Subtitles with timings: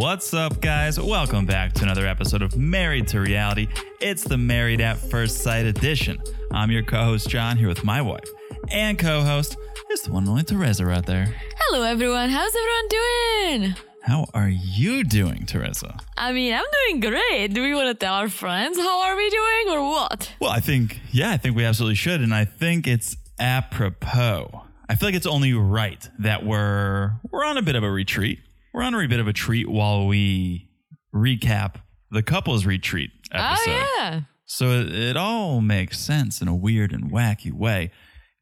[0.00, 0.98] What's up, guys?
[0.98, 3.68] Welcome back to another episode of Married to Reality.
[4.00, 6.18] It's the Married at First Sight edition.
[6.50, 8.24] I'm your co host, John, here with my wife
[8.70, 9.58] and co host
[9.90, 11.34] is the one and only Teresa right there.
[11.58, 12.30] Hello, everyone.
[12.30, 13.74] How's everyone doing?
[14.02, 15.98] How are you doing, Teresa?
[16.16, 17.48] I mean, I'm doing great.
[17.52, 20.32] Do we want to tell our friends how are we doing or what?
[20.40, 22.22] Well, I think, yeah, I think we absolutely should.
[22.22, 24.64] And I think it's apropos.
[24.88, 28.38] I feel like it's only right that we're we're on a bit of a retreat.
[28.72, 30.68] We're on a bit of a treat while we
[31.14, 31.76] recap
[32.10, 33.70] the couples retreat oh, episode.
[33.70, 34.20] Oh, yeah.
[34.46, 37.90] So it, it all makes sense in a weird and wacky way.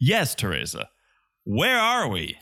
[0.00, 0.88] Yes, Teresa.
[1.44, 2.38] Where are we?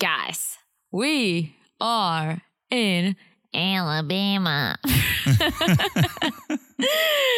[0.00, 0.58] Guys,
[0.90, 3.16] we are in
[3.54, 4.76] Alabama.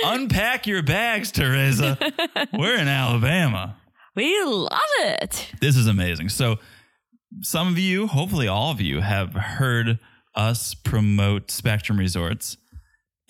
[0.05, 1.99] Unpack your bags, Teresa.
[2.53, 3.77] We're in Alabama.
[4.15, 5.53] we love it.
[5.61, 6.29] This is amazing.
[6.29, 6.59] So,
[7.41, 9.99] some of you, hopefully all of you, have heard
[10.35, 12.57] us promote Spectrum Resorts,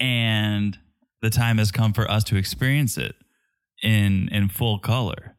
[0.00, 0.78] and
[1.20, 3.14] the time has come for us to experience it
[3.82, 5.36] in in full color.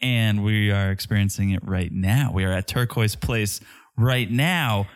[0.00, 2.32] And we are experiencing it right now.
[2.32, 3.60] We are at Turquoise Place
[3.96, 4.88] right now,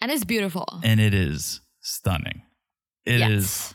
[0.00, 0.66] And it's beautiful.
[0.84, 2.42] and it is stunning.
[3.06, 3.22] It is.
[3.22, 3.74] yes.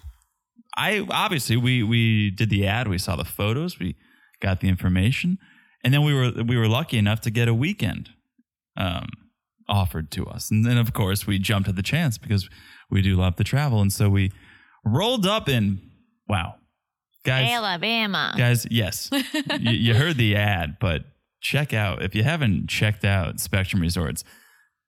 [0.78, 3.96] I obviously we we did the ad, we saw the photos, we
[4.42, 5.38] got the information,
[5.84, 8.10] and then we were we were lucky enough to get a weekend
[8.78, 9.08] um,
[9.70, 12.50] offered to us, and then of course we jumped at the chance because
[12.90, 14.32] we do love to travel, and so we
[14.86, 15.80] rolled up in
[16.28, 16.56] wow,
[17.26, 18.34] guys, Alabama.
[18.38, 19.10] guys, yes,
[19.60, 21.04] you, you heard the ad, but
[21.42, 24.24] check out if you haven't checked out Spectrum Resorts,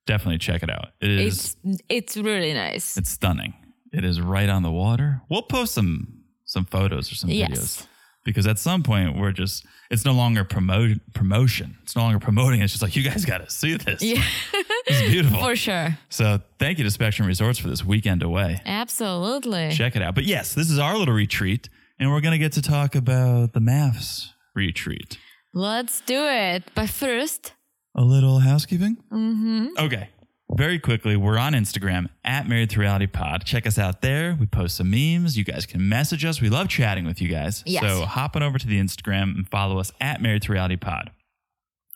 [0.05, 0.89] definitely check it out.
[1.01, 2.97] It is It's it's really nice.
[2.97, 3.53] it's stunning.
[3.91, 5.21] It is right on the water.
[5.29, 7.49] We'll post some some photos or some Yes.
[7.51, 7.87] videos
[8.25, 11.77] because at some point we're just it's no longer promote promotion.
[11.83, 12.61] It's no longer promoting.
[12.61, 14.01] It's just like you guys got to see this.
[14.01, 14.23] Yeah,
[14.87, 15.39] It's beautiful.
[15.39, 15.97] for sure.
[16.09, 18.61] so thank you to Spectrum Resorts for this weekend away.
[18.65, 19.71] Absolutely.
[19.71, 20.15] Check it out.
[20.15, 21.69] But yes, this is our little retreat,
[21.99, 25.17] and we're gonna get to talk about the MAFS retreat.
[25.53, 26.63] Let's do it.
[26.75, 27.53] But first,
[27.95, 28.97] A little housekeeping?
[29.11, 29.67] Mm-hmm.
[29.77, 30.09] Okay.
[30.55, 33.43] Very quickly, we're on Instagram at Married to Reality Pod.
[33.43, 34.37] Check us out there.
[34.39, 35.35] We post some memes.
[35.35, 36.41] You guys can message us.
[36.41, 37.63] We love chatting with you guys.
[37.65, 37.81] Yes.
[37.81, 41.09] So hop on over to the Instagram and follow us at Married to Reality Pod.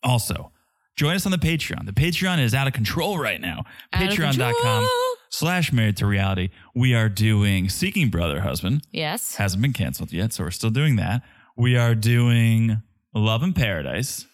[0.03, 0.51] Also,
[0.96, 1.85] join us on the Patreon.
[1.85, 3.63] The Patreon is out of control right now.
[3.94, 4.88] Patreon.com
[5.29, 6.50] slash Married to Reality.
[6.73, 9.35] We are doing Seeking Brother Husband yes.
[9.35, 11.22] hasn't been canceled yet, so we're still doing that.
[11.56, 12.81] We are doing
[13.13, 14.25] Love in Paradise,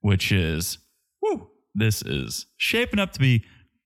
[0.00, 0.78] which is
[1.74, 3.44] this is shaping up to be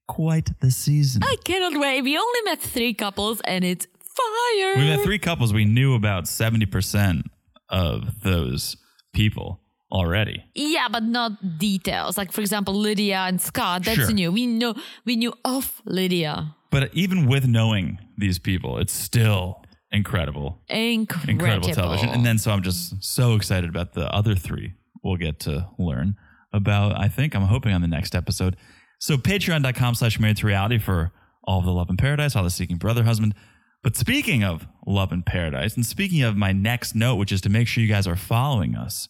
[0.08, 1.22] quite the season.
[1.24, 2.02] I cannot wait.
[2.02, 4.74] We only met three couples and it's fire.
[4.76, 5.52] We met three couples.
[5.52, 7.22] We knew about 70%
[7.68, 8.76] of those
[9.12, 9.60] people
[9.90, 10.44] already.
[10.54, 12.16] Yeah, but not details.
[12.16, 13.84] Like for example, Lydia and Scott.
[13.84, 14.10] That's Sure.
[14.12, 14.32] new.
[14.32, 14.74] We know
[15.04, 16.54] we knew of Lydia.
[16.70, 20.60] But even with knowing these people, it's still incredible.
[20.68, 21.30] Incredible.
[21.30, 22.08] incredible television.
[22.10, 26.16] And then so I'm just so excited about the other three we'll get to learn
[26.56, 26.98] about.
[26.98, 28.56] I think I'm hoping on the next episode.
[28.98, 31.12] So patreon.com slash married to reality for
[31.44, 33.34] all of the love in paradise, all the seeking brother husband.
[33.82, 37.48] But speaking of love in paradise, and speaking of my next note, which is to
[37.48, 39.08] make sure you guys are following us.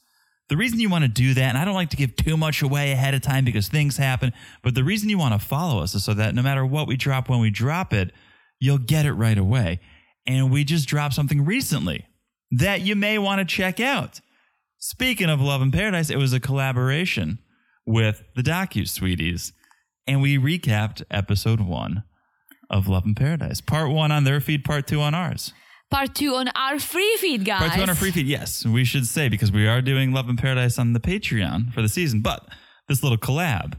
[0.49, 2.63] The reason you want to do that, and I don't like to give too much
[2.63, 5.95] away ahead of time because things happen, but the reason you want to follow us
[5.95, 8.13] is so that no matter what we drop when we drop it,
[8.61, 9.81] you'll get it right away.
[10.27, 12.07] And we just dropped something recently
[12.53, 14.21] that you may want to check out.
[14.79, 17.39] Speaking of Love in Paradise, it was a collaboration
[17.87, 19.53] with the Docu Sweeties,
[20.07, 22.05] and we recapped episode one
[22.71, 23.61] of Love in Paradise.
[23.61, 25.53] Part one on their feed, part two on ours.
[25.91, 27.61] part two on our free feed, guys.
[27.61, 30.29] Part two on our free feed, yes, we should say because we are doing Love
[30.29, 32.47] in Paradise on the Patreon for the season, but
[32.89, 33.79] this little collab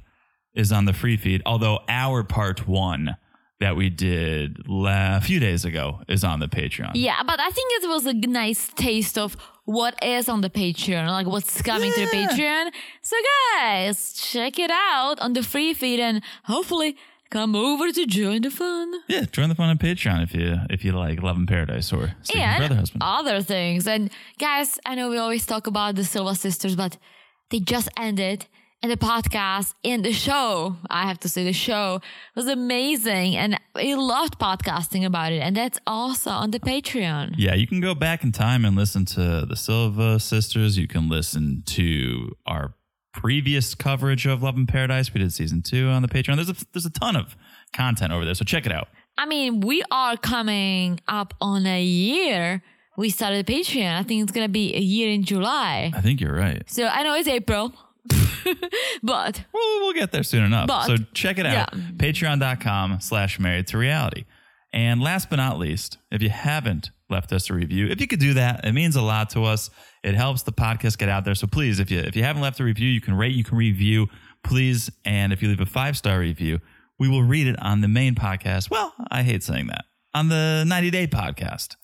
[0.55, 1.41] is on the free feed.
[1.45, 3.17] Although our part one
[3.59, 6.91] that we did la- a few days ago is on the Patreon.
[6.93, 11.07] Yeah, but I think it was a nice taste of what is on the Patreon,
[11.07, 12.71] like what's coming to the Patreon.
[13.01, 13.15] So,
[13.59, 16.95] guys, check it out on the free feed and hopefully
[17.29, 18.93] come over to join the fun.
[19.07, 22.13] Yeah, join the fun on Patreon if you if you like Love in Paradise or
[22.21, 23.01] Seeking and Brother Husband.
[23.03, 23.87] other things.
[23.87, 26.97] And guys, I know we always talk about the Silva sisters, but
[27.49, 28.45] they just ended.
[28.83, 31.99] And the podcast and the show, I have to say, the show
[32.35, 33.35] was amazing.
[33.35, 35.39] And we loved podcasting about it.
[35.39, 37.33] And that's also on the Patreon.
[37.37, 40.77] Yeah, you can go back in time and listen to the Silva sisters.
[40.77, 42.75] You can listen to our
[43.13, 45.11] previous coverage of Love in Paradise.
[45.11, 46.35] We did season two on the Patreon.
[46.35, 47.35] There's a there's a ton of
[47.73, 48.89] content over there, so check it out.
[49.17, 52.61] I mean, we are coming up on a year.
[52.95, 53.97] We started the Patreon.
[53.97, 55.91] I think it's going to be a year in July.
[55.95, 56.63] I think you're right.
[56.69, 57.73] So I know it's April.
[59.03, 60.67] but Well, we'll get there soon enough.
[60.67, 61.69] But- so check it out.
[61.73, 61.81] yeah.
[61.97, 64.25] Patreon.com slash married to reality.
[64.73, 68.19] And last but not least, if you haven't left us a review, if you could
[68.19, 69.69] do that, it means a lot to us.
[70.03, 71.35] It helps the podcast get out there.
[71.35, 73.57] So please, if you if you haven't left a review, you can rate, you can
[73.57, 74.07] review,
[74.43, 74.89] please.
[75.05, 76.59] And if you leave a five star review,
[76.99, 78.69] we will read it on the main podcast.
[78.69, 79.85] Well, I hate saying that.
[80.13, 81.75] On the 90 day podcast.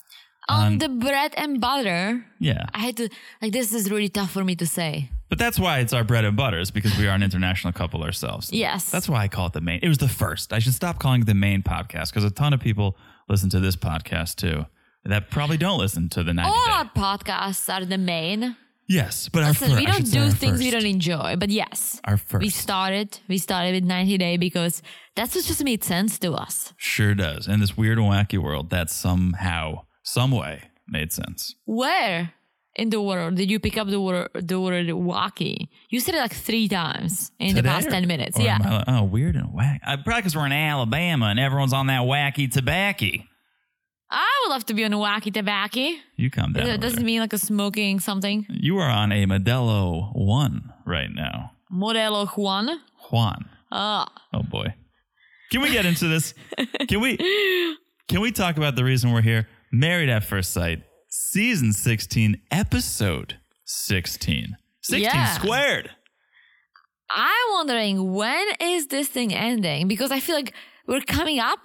[0.48, 2.66] on the bread and butter, Yeah.
[2.74, 3.08] I had to
[3.40, 5.10] like this is really tough for me to say.
[5.34, 8.04] But that's why it's our bread and butter, is because we are an international couple
[8.04, 8.52] ourselves.
[8.52, 8.88] Yes.
[8.88, 9.80] That's why I call it the main.
[9.82, 10.52] It was the first.
[10.52, 12.96] I should stop calling it the main podcast because a ton of people
[13.28, 14.66] listen to this podcast too
[15.04, 16.70] that probably don't listen to the 90 All day.
[16.72, 18.54] our podcasts are the main.
[18.86, 19.80] Yes, but our Listen, first.
[19.80, 22.00] we don't do things we don't enjoy, but yes.
[22.04, 22.40] Our first.
[22.42, 24.82] We started we started with 90 day because
[25.16, 26.72] that's what just made sense to us.
[26.76, 27.48] Sure does.
[27.48, 31.56] In this weird and wacky world, that somehow, some way made sense.
[31.64, 32.34] Where
[32.76, 35.68] in the world did you pick up the word the word wacky?
[35.88, 38.38] You said it like three times in the past or- 10 minutes.
[38.38, 38.58] Yeah.
[38.86, 39.78] I oh, weird and wacky.
[39.86, 43.22] Uh, probably because we're in Alabama and everyone's on that wacky tobacco.
[44.10, 45.88] I would love to be on a wacky tobacco.
[46.16, 46.66] You come down.
[46.66, 48.46] That doesn't mean like a smoking something.
[48.48, 51.52] You are on a Modelo 1 right now.
[51.72, 52.80] Modelo Juan.
[53.10, 53.48] Juan.
[53.72, 54.06] Ah.
[54.32, 54.74] Oh boy.
[55.50, 56.34] Can we get into this?
[56.88, 57.16] Can we
[58.08, 59.48] Can we talk about the reason we're here?
[59.72, 60.82] Married at First Sight,
[61.34, 64.56] season 16, episode 16.
[64.82, 65.34] 16 Yeah.
[65.34, 65.90] squared.
[67.10, 69.88] I'm wondering when is this thing ending?
[69.88, 70.54] Because I feel like
[70.86, 71.62] we're coming up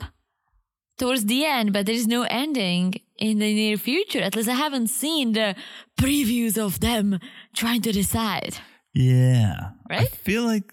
[0.98, 4.22] towards the end, but there's no ending in the near future.
[4.22, 5.56] At least I haven't seen the
[6.02, 7.20] previews of them
[7.56, 8.58] trying to decide.
[8.96, 9.56] Yeah.
[9.88, 10.66] I feel like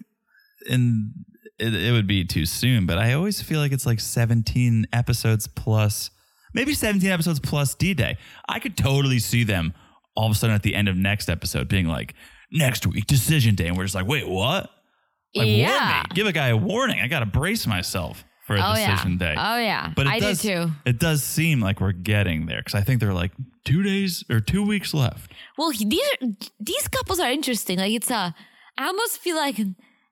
[0.71, 1.11] and
[1.59, 5.45] it, it would be too soon, but I always feel like it's like 17 episodes
[5.47, 6.09] plus
[6.53, 8.17] maybe 17 episodes plus D-Day.
[8.47, 9.73] I could totally see them
[10.15, 12.13] all of a sudden at the end of next episode being like
[12.51, 14.69] next week decision day and we're just like, "Wait, what?"
[15.35, 16.03] Like Yeah.
[16.13, 16.99] Give a guy a warning.
[17.01, 18.91] I got to brace myself for a Oh yeah.
[18.91, 19.35] decision day.
[19.37, 19.91] Oh yeah.
[19.95, 20.71] But it I does, did too.
[20.85, 23.31] It does seem like we're getting there because I think they're like
[23.65, 25.33] two days or two weeks left.
[25.57, 26.27] Well, these are,
[26.59, 27.77] these couples are interesting.
[27.77, 28.33] Like it's a,
[28.77, 29.57] I almost feel like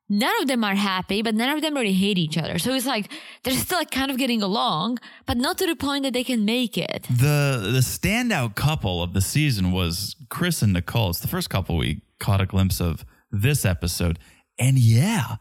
[0.10, 2.60] none of them are happy, but none of them really hate each other.
[2.60, 3.12] So it's like
[3.44, 6.46] they're still like kind of getting along, but not to the point that they can
[6.46, 7.04] make it.
[7.10, 11.10] The the standout couple of the season was Chris and Nicole.
[11.10, 14.20] It's the first couple we caught a glimpse of this episode.
[14.60, 15.36] And yeah,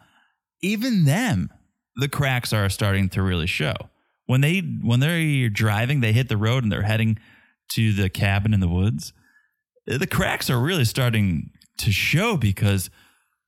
[0.62, 1.50] even them,
[1.96, 3.74] the cracks are starting to really show.
[4.26, 7.18] When they when they're driving, they hit the road and they're heading
[7.72, 9.12] to the cabin in the woods.
[9.86, 12.88] The cracks are really starting to show because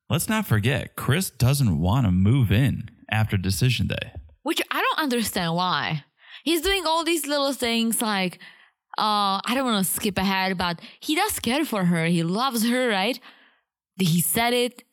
[0.08, 4.12] let's not forget, Chris doesn't want to move in after decision day.
[4.43, 6.05] Which I don't understand why.
[6.44, 8.38] He's doing all these little things like,
[8.99, 12.06] uh, I don't want to skip ahead, but he does care for her.
[12.06, 13.19] He loves her, right?
[13.99, 14.85] He said it.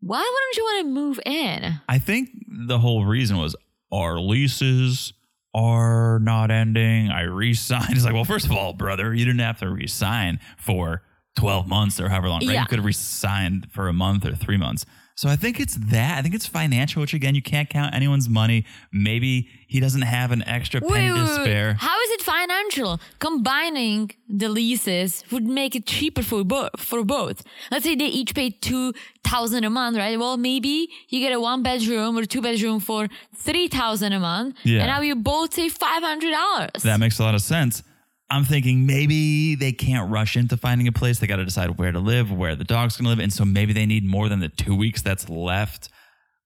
[0.00, 1.80] Why wouldn't you want to move in?
[1.88, 3.56] I think the whole reason was
[3.90, 5.12] our leases
[5.54, 7.10] are not ending.
[7.10, 7.86] I re-signed.
[7.90, 11.02] It's like, well, first of all, brother, you didn't have to re-sign for
[11.38, 12.54] 12 months or however long, right?
[12.54, 12.62] Yeah.
[12.62, 14.84] You could have re-signed for a month or three months.
[15.14, 16.18] So I think it's that.
[16.18, 18.64] I think it's financial, which again, you can't count anyone's money.
[18.92, 21.74] Maybe he doesn't have an extra penny to spare.
[21.74, 23.00] How is it financial?
[23.18, 26.70] Combining the leases would make it cheaper for both.
[26.78, 28.92] For both, let's say they each pay two
[29.24, 30.16] thousand a month, right?
[30.18, 34.54] Well, maybe you get a one bedroom or two bedroom for three thousand a month,
[34.64, 34.80] Yeah.
[34.82, 36.82] and now you both save five hundred dollars.
[36.84, 37.82] That makes a lot of sense.
[38.30, 41.18] I'm thinking maybe they can't rush into finding a place.
[41.18, 43.18] They got to decide where to live, where the dog's going to live.
[43.20, 45.88] And so maybe they need more than the two weeks that's left.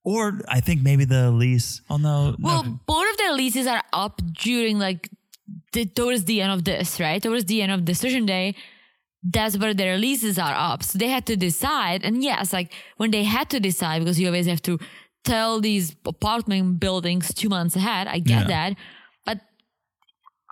[0.04, 1.80] Or I think maybe the lease.
[1.90, 2.36] Oh, no.
[2.38, 2.80] Well, no.
[2.86, 5.10] both of their leases are up during like
[5.72, 7.20] the, towards the end of this, right?
[7.22, 8.54] Towards the end of decision day,
[9.24, 10.82] that's where their leases are up.
[10.84, 12.04] So they had to decide.
[12.04, 14.78] And yes, like when they had to decide, because you always have to
[15.24, 18.08] tell these apartment buildings two months ahead.
[18.08, 18.46] I get Yeah.
[18.48, 18.76] that.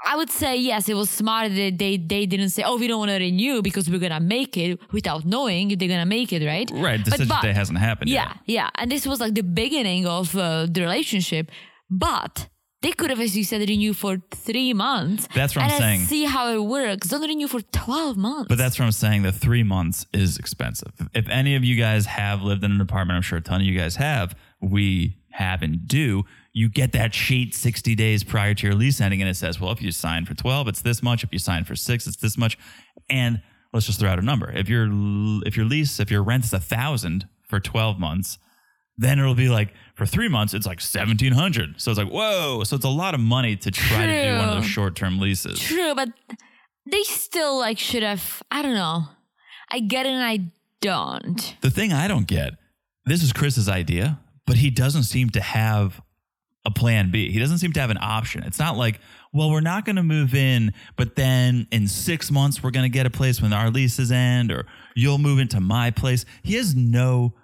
[0.02, 2.86] But I would say yes, it was smart that they they didn't say, "Oh, we
[2.86, 6.32] don't want to renew because we're gonna make it," without knowing if they're gonna make
[6.32, 6.70] it, right?
[6.72, 7.00] right.
[7.04, 8.36] But- Decision but- day hasn't happened yeah, yet.
[8.46, 8.70] yeah.
[8.76, 11.50] And this was like the beginning of uh, the relationship.
[11.90, 12.48] But
[12.82, 15.28] they could have, as you said, renew for three months.
[15.34, 16.00] That's what I'm saying.
[16.02, 17.08] See how it works.
[17.08, 18.48] Don't renew for 12 months.
[18.48, 19.22] But that's what I'm saying.
[19.22, 20.92] The three months is expensive.
[21.12, 23.66] If any of you guys have lived in an apartment, I'm sure a ton of
[23.66, 24.34] you guys have.
[24.62, 26.24] We have and do.
[26.52, 29.70] You get that sheet 60 days prior to your lease ending, and it says, well,
[29.70, 31.22] if you sign for 12, it's this much.
[31.22, 32.58] If you sign for six, it's this much.
[33.08, 33.40] And
[33.72, 34.50] let's just throw out a number.
[34.50, 34.88] If your
[35.46, 38.38] if your lease, if your rent's a thousand for 12 months,
[38.96, 41.80] then it'll be like for three months, it's like 1700.
[41.80, 42.62] So it's like, whoa.
[42.64, 45.18] So it's a lot of money to try to do one of those short term
[45.18, 45.58] leases.
[45.58, 46.10] True, but
[46.90, 48.42] they still like should have.
[48.50, 49.04] I don't know.
[49.70, 51.56] I get it, and I don't.
[51.60, 52.54] The thing I don't get,
[53.06, 54.18] this is Chris's idea,
[54.50, 56.02] but he doesn't seem to have
[56.66, 57.30] a plan B.
[57.30, 58.42] He doesn't seem to have an option.
[58.42, 58.98] It's not like,
[59.32, 62.92] well, we're not going to move in, but then in six months we're going to
[62.92, 64.66] get a place when our leases end, or
[64.96, 66.24] you'll move into my place.
[66.42, 67.34] He has no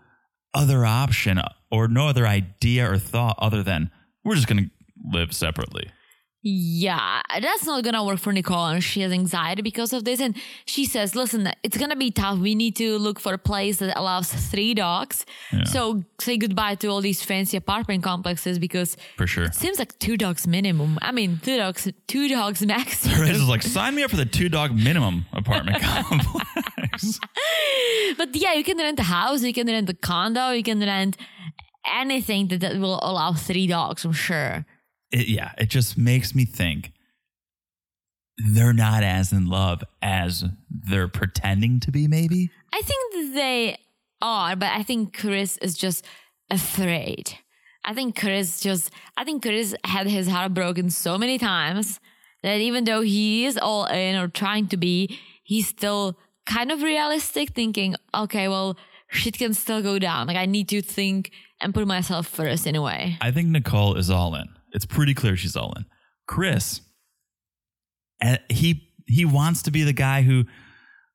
[0.53, 3.93] other option or no other idea or thought other than
[4.25, 4.71] we're just going to
[5.09, 5.89] live separately.
[6.49, 10.21] Yeah, that's not gonna work for Nicole, and she has anxiety because of this.
[10.21, 12.39] And she says, "Listen, it's gonna be tough.
[12.39, 15.27] We need to look for a place that allows three dogs.
[15.65, 19.47] So say goodbye to all these fancy apartment complexes because For sure.
[19.47, 21.01] it seems like two dogs minimum.
[21.03, 23.21] I mean, two dogs, two dogs maximum.
[23.23, 27.19] Riz is like, sign me up for the two dog minimum apartment complex.
[28.17, 31.17] But yeah, you can rent a house, you can rent a condo, you can rent
[31.93, 34.05] anything that, that will allow three dogs.
[34.05, 34.65] I'm sure.
[35.17, 36.93] It, yeah, it just makes me think
[38.37, 42.51] they're not as in love as they're pretending to be, maybe.
[42.73, 43.79] I think they
[44.21, 46.05] are, but I think Chris is just
[46.51, 47.39] afraid.
[47.83, 51.99] I think Chris just, I think Chris had his heart broken so many times
[52.43, 56.83] that even though he is all in or trying to be, he's still kind of
[56.83, 58.77] realistic, thinking, okay, well,
[59.09, 60.27] shit can still go down.
[60.27, 61.31] Like I need to think
[61.61, 63.17] and put myself first in a way.
[63.23, 64.49] I think Nicole is all in.
[64.77, 65.87] It's pretty clear she's all in.
[66.29, 66.83] Chris,
[68.21, 70.45] eh, he he wants to be the guy who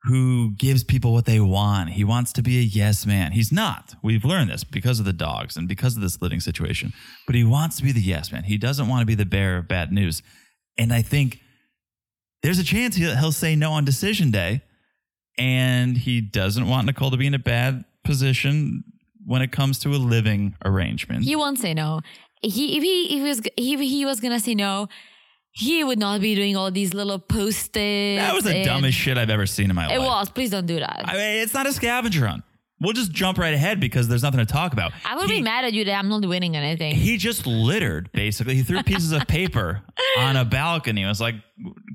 [0.06, 1.92] who gives people what they want.
[1.92, 3.34] He wants to be a yes man.
[3.34, 3.94] He's not.
[4.02, 6.92] We've learned this because of the dogs and because of this living situation.
[7.28, 8.46] But he wants to be the yes man.
[8.46, 10.24] He doesn't want to be the bearer of bad news.
[10.76, 11.40] And I think
[12.42, 14.64] there's a chance he'll, he'll say no on decision day.
[15.38, 18.84] And he doesn't want Nicole to be in a bad position
[19.24, 21.26] when it comes to a living arrangement.
[21.26, 22.02] He won't say no.
[22.42, 24.88] He if he if he was if he was gonna say no,
[25.52, 28.22] he would not be doing all these little post-its.
[28.22, 29.96] That was the dumbest shit I've ever seen in my life.
[29.96, 30.30] It was.
[30.30, 31.04] Please don't do that.
[31.06, 32.44] I mean, it's not a scavenger hunt.
[32.80, 34.92] We'll just jump right ahead because there's nothing to talk about.
[35.06, 36.96] I would he, be mad at you that I'm not winning anything.
[36.96, 38.56] He just littered, basically.
[38.56, 39.84] He threw pieces of paper
[40.18, 41.04] on a balcony.
[41.04, 41.36] It was like,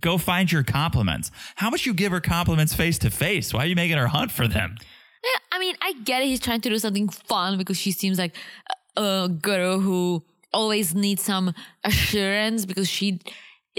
[0.01, 1.33] go find your compliments.
[1.57, 3.53] How much you give her compliments face to face?
[3.53, 4.77] Why are you making her hunt for them?
[5.25, 6.27] Yeah, I mean, I get it.
[6.27, 8.37] He's trying to do something fun because she seems like
[8.69, 10.25] a a girl who
[10.61, 11.47] always needs some
[11.85, 13.09] assurance because she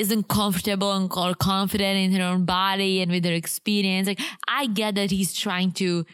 [0.04, 4.08] isn't comfortable and or confident in her own body and with her experience.
[4.08, 6.06] Like, I get that he's trying to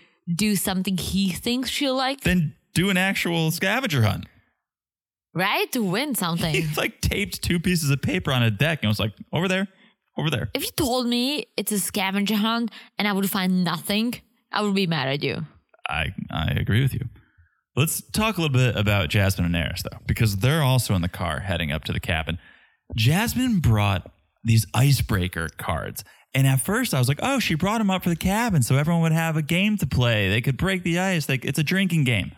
[0.46, 4.25] do something he thinks she'll like, Then do an actual scavenger hunt.
[5.34, 5.70] right?
[5.74, 6.53] To win something.
[6.60, 9.67] He like taped two pieces of paper on a deck and was like, over there,
[10.17, 10.48] over there.
[10.53, 14.13] if you told me it's a scavenger hunt and I would find nothing,
[14.51, 15.36] I would be mad at you.
[15.89, 17.05] I I agree with you.
[17.75, 21.10] Let's talk a little bit about Jasmine and Airris though, because they're also in the
[21.10, 22.38] car heading up to the cabin.
[22.96, 24.12] Jasmine brought
[24.44, 26.03] these icebreaker cards.
[26.36, 28.75] And at first I was like, oh, she brought them up for the cabin so
[28.75, 30.30] everyone would have a game to play.
[30.30, 31.27] They could break the ice.
[31.30, 32.32] Like it's a drinking game.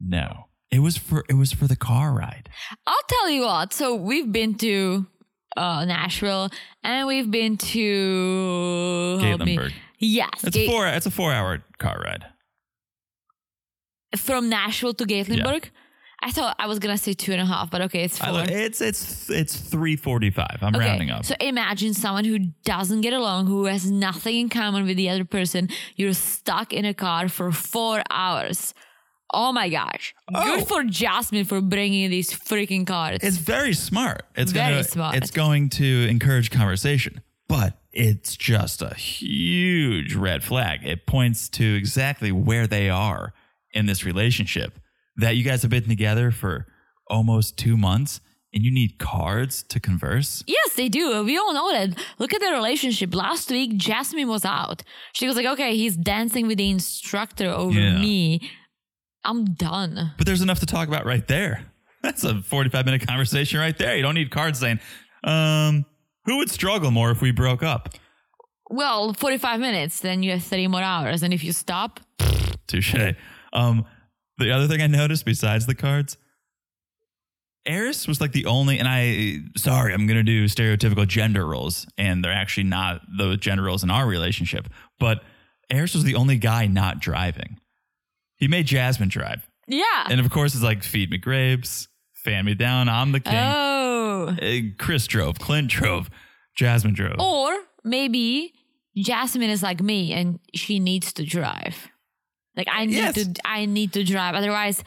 [0.00, 0.44] No.
[0.70, 2.48] It was for it was for the car ride.
[2.86, 3.72] I'll tell you what.
[3.72, 5.06] So we've been to
[5.56, 6.50] uh, Nashville
[6.84, 9.18] and we've been to.
[9.20, 9.72] Gatlinburg.
[9.98, 12.26] Yes, It's Ga- four it's a four hour car ride.
[14.16, 15.64] From Nashville to Gatlinburg.
[16.20, 18.32] I thought I was gonna say two and a half, but okay, it's four.
[18.32, 20.58] look- it's it's it's three forty five.
[20.62, 21.24] I'm okay, rounding up.
[21.24, 25.24] so imagine someone who doesn't get along, who has nothing in common with the other
[25.24, 25.68] person.
[25.94, 28.74] You're stuck in a car for four hours.
[29.32, 30.14] Oh my gosh!
[30.34, 30.42] Oh.
[30.56, 33.22] Good for Jasmine for bringing these freaking cards.
[33.22, 34.22] It's very smart.
[34.34, 35.14] It's Very gonna, smart.
[35.16, 40.80] It's going to encourage conversation, but it's just a huge red flag.
[40.84, 43.34] It points to exactly where they are
[43.72, 44.78] in this relationship.
[45.16, 46.66] That you guys have been together for
[47.08, 48.20] almost two months,
[48.54, 50.44] and you need cards to converse.
[50.46, 51.24] Yes, they do.
[51.24, 51.98] We all know that.
[52.18, 53.14] Look at their relationship.
[53.14, 54.82] Last week, Jasmine was out.
[55.12, 57.98] She was like, okay, he's dancing with the instructor over Yeah.
[57.98, 58.40] me.
[59.24, 60.12] I'm done.
[60.16, 61.64] But there's enough to talk about right there.
[62.02, 63.96] That's a 45 minute conversation right there.
[63.96, 64.78] You don't need cards saying,
[65.24, 65.84] um,
[66.24, 67.88] who would struggle more if we broke up?
[68.70, 71.22] Well, 45 minutes, then you have 30 more hours.
[71.22, 72.00] And if you stop,
[72.68, 72.94] Touche.
[73.52, 73.84] Um,
[74.38, 76.16] the other thing I noticed besides the cards,
[77.66, 81.86] Airris was like the only, and I, sorry, I'm going to do stereotypical gender roles,
[81.98, 85.22] and they're actually not the gender roles in our relationship, but
[85.70, 87.60] Airris was the only guy not driving.
[88.36, 89.48] He made Jasmine drive.
[89.66, 90.06] yeah.
[90.08, 93.34] And of course, it's like, feed me grapes, fan me down, I'm the king.
[93.34, 94.36] oh.
[94.40, 96.08] Uh, Chris drove, Clint drove,
[96.54, 97.20] Jasmine drove.
[97.20, 98.54] Or maybe
[98.96, 101.88] Jasmine is like me and she needs to drive.
[102.58, 103.14] Like I need Yes.
[103.14, 104.34] to I need to drive.
[104.34, 104.84] Otherwise,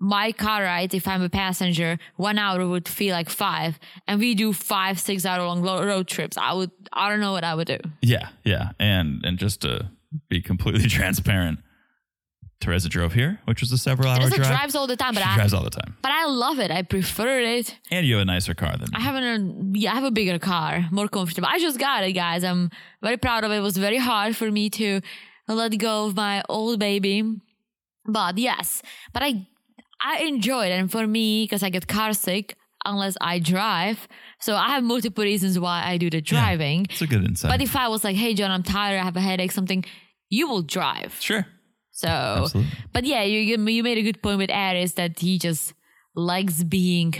[0.00, 3.78] my car ride, if I'm a passenger, one hour would feel like five.
[4.06, 6.36] And we do five, six hour long road trips.
[6.38, 7.78] I would I don't know what I would do.
[8.00, 9.90] Yeah, yeah, and and just to
[10.30, 11.58] be completely transparent,
[12.60, 14.48] Teresa drove here, which was a several hour Teresa drive.
[14.48, 15.96] drives all the time, but she I drives all the time.
[16.02, 16.70] but I love it.
[16.72, 17.76] I prefer it.
[17.90, 18.94] And you have a nicer car than me.
[18.96, 21.48] I have an yeah, I have a bigger car, more comfortable.
[21.50, 22.42] I just got it, guys.
[22.44, 22.70] I'm
[23.02, 23.56] very proud of it.
[23.56, 25.00] It was very hard for me to
[25.54, 27.22] let go of my old baby,
[28.04, 29.46] but yes, but I
[30.00, 34.06] I enjoy it, and for me, because I get car sick unless I drive,
[34.40, 36.86] so I have multiple reasons why I do the driving.
[36.90, 37.50] It's a good insight.
[37.50, 39.84] But if I was like, hey John, I'm tired, I have a headache, something,
[40.30, 41.16] you will drive.
[41.20, 41.46] sure.
[41.90, 42.70] So, Absolutely.
[42.92, 45.74] but yeah, you you you made a good point with Airris that he just
[46.14, 47.14] likes being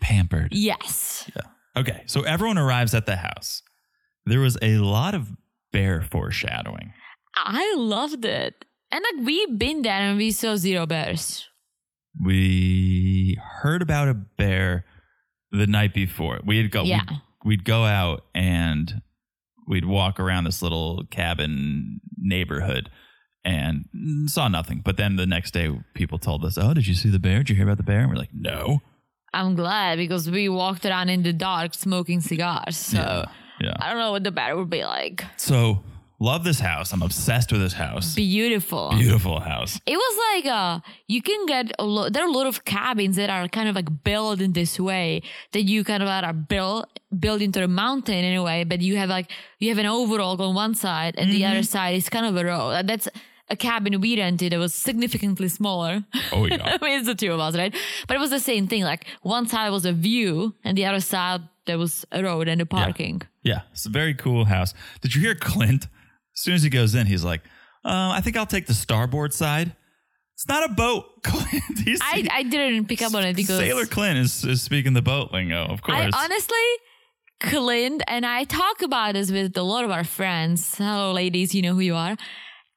[0.00, 0.52] Pampered.
[0.52, 1.30] yes.
[1.36, 1.42] Yeah.
[1.80, 2.02] Okay.
[2.06, 3.62] So everyone arrives at the house.
[4.26, 5.28] There was a lot of
[5.72, 6.92] bear foreshadowing.
[7.36, 8.64] I loved it.
[8.90, 11.48] And like we've been there and we saw zero bears.
[12.22, 14.84] We heard about a bear
[15.50, 16.40] the night before.
[16.44, 17.02] We'd go Yeah.
[17.08, 19.02] we'd, we'd go out and
[19.66, 22.90] we'd walk around this little cabin neighborhood
[23.44, 23.86] and
[24.26, 24.80] saw nothing.
[24.84, 27.38] But then the next day people told us, "Oh, did you see the bear?
[27.38, 28.80] Did you hear about the bear?" And we're like, "No."
[29.32, 32.76] I'm glad because we walked around in the dark smoking cigars.
[32.76, 33.24] So Yeah.
[33.60, 33.74] Yeah.
[33.80, 35.24] I don't know what the bear would be like.
[35.36, 35.82] So,
[36.20, 36.92] love this house.
[36.92, 38.14] I'm obsessed with this house.
[38.14, 38.90] Beautiful.
[38.90, 39.80] Beautiful house.
[39.86, 43.16] It was like uh you can get a lot there are a lot of cabins
[43.16, 46.88] that are kind of like built in this way that you kind of are built
[47.18, 50.40] built into the mountain in a way, but you have like you have an overall
[50.40, 52.86] on one side and the other side is kind of a road.
[52.86, 53.08] That's
[53.50, 56.04] a cabin we rented that was significantly smaller.
[56.32, 56.62] Oh yeah.
[56.80, 57.74] I mean, it's the two of us, right?
[58.06, 58.82] But it was the same thing.
[58.84, 62.60] Like one side was a view, and the other side there was a road and
[62.60, 63.22] a parking.
[63.42, 64.74] Yeah, it's a very cool house.
[65.00, 65.88] Did you hear Clint?
[66.36, 67.42] As soon as he goes in, he's like,
[67.84, 69.74] uh, "I think I'll take the starboard side."
[70.34, 71.78] It's not a boat, Clint.
[71.84, 75.02] He's, I, I didn't pick up on it because Sailor Clint is, is speaking the
[75.02, 76.10] boat lingo, of course.
[76.12, 76.66] I honestly,
[77.40, 80.76] Clint, and I talk about this with a lot of our friends.
[80.76, 82.16] Hello, ladies, you know who you are.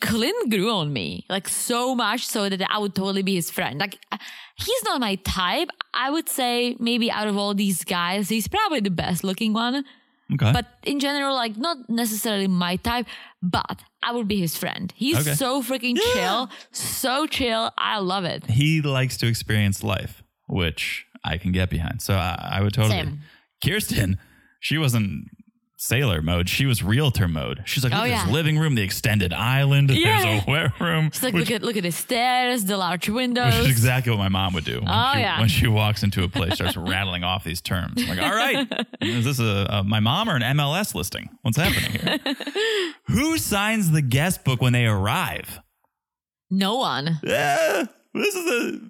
[0.02, 3.80] Clint grew on me like so much so that I would totally be his friend.
[3.80, 4.18] Like, uh,
[4.56, 5.70] he's not my type.
[5.96, 9.84] I would say maybe out of all these guys, he's probably the best looking one.
[10.34, 10.52] okay.
[10.54, 13.08] But in general, like, not necessarily my type,
[13.42, 14.92] but I would be his friend.
[14.96, 15.36] He's Okay.
[15.36, 17.72] so freaking chill, so chill.
[17.78, 18.46] I love it.
[18.50, 22.02] he likes to experience life, which I can get behind.
[22.02, 22.96] So I, I would totally.
[22.96, 23.20] Same.
[23.64, 24.18] Kirsten,
[24.60, 25.26] she wasn't
[25.80, 26.50] sailor mode.
[26.50, 27.62] She was realtor mode.
[27.66, 28.24] She's like, Oh, look, yeah.
[28.24, 29.92] there's living room, the extended island.
[29.92, 30.22] Yeah.
[30.24, 31.06] There's a wet room.
[31.06, 33.54] It's like, which- look at look at the stairs, the large windows.
[33.54, 35.40] Which is exactly what my mom would do when, Oh, she, yeah.
[35.40, 38.02] when she walks into a place, starts rattling off these terms.
[38.02, 38.68] I'm like, all right,
[39.02, 41.30] is this a, a my mom or an MLS listing?
[41.44, 42.36] What's happening here?
[43.08, 45.60] Who signs the guest book when they arrive?
[46.50, 47.08] no one.
[47.26, 48.90] Eh, this is the.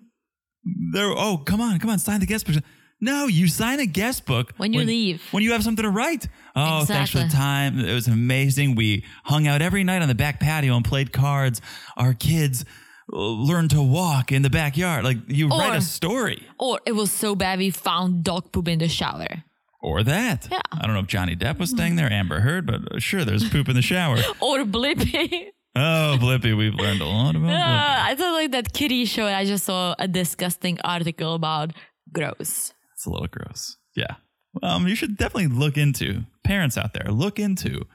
[0.94, 2.62] They're, oh, come on, come on, sign the guest book.
[3.00, 5.22] No, you sign a guest book When you leave.
[5.32, 6.28] When you have something to write.
[6.56, 7.80] Oh, thanks for the time.
[7.80, 8.76] It was amazing.
[8.76, 11.62] We hung out every night on the back patio and played cards.
[11.96, 12.66] Our kids
[13.14, 15.04] uh, learned to walk in the backyard.
[15.04, 16.42] Like you write a story.
[16.60, 19.44] Or it was so bad we found dog poop in the shower.
[19.80, 20.48] Or that.
[20.52, 20.60] Yeah.
[20.72, 23.48] I don't know if Johnny Depp was staying there, Amber Heard, but uh, sure, there's
[23.48, 24.18] poop in the shower.
[24.42, 25.50] Or Blippi.
[25.80, 27.56] Oh, Blippi, we've learned a lot about Blippi.
[27.64, 29.28] Ah, I thought like that kitty show.
[29.28, 31.72] I just saw a disgusting article about
[32.12, 32.74] gross.
[33.08, 33.78] It's a little gross.
[33.96, 34.16] Yeah.
[34.62, 37.10] Um, you should definitely look into parents out there.
[37.10, 37.86] Look into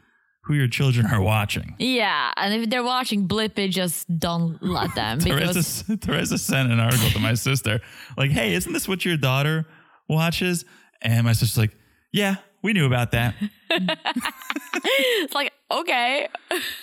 [0.44, 1.74] who your children are watching.
[1.78, 6.80] Yeah, and if they're watching Blippi, just don't let them because Teresa, Teresa sent an
[6.80, 7.80] article to my sister,
[8.16, 9.66] like, "Hey, isn't this what your daughter
[10.08, 10.64] watches?"
[11.02, 11.76] And my sister's like,
[12.12, 13.34] "Yeah, we knew about that."
[13.70, 16.28] it's like okay.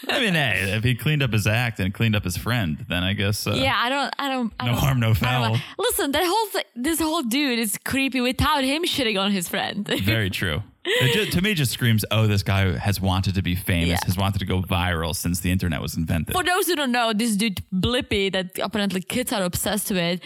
[0.07, 3.03] I mean, hey, if he cleaned up his act and cleaned up his friend, then
[3.03, 5.57] I guess uh, Yeah, I don't, I don't, I No don't, harm, no foul.
[5.77, 9.87] Listen, that whole thing, this whole dude is creepy without him shitting on his friend.
[10.03, 10.63] Very true.
[10.85, 13.97] It ju- to me, just screams, "Oh, this guy has wanted to be famous, Yeah.
[14.05, 17.13] has wanted to go viral since the internet was invented." For those who don't know,
[17.13, 20.19] this dude Blippi that apparently kids are obsessed with,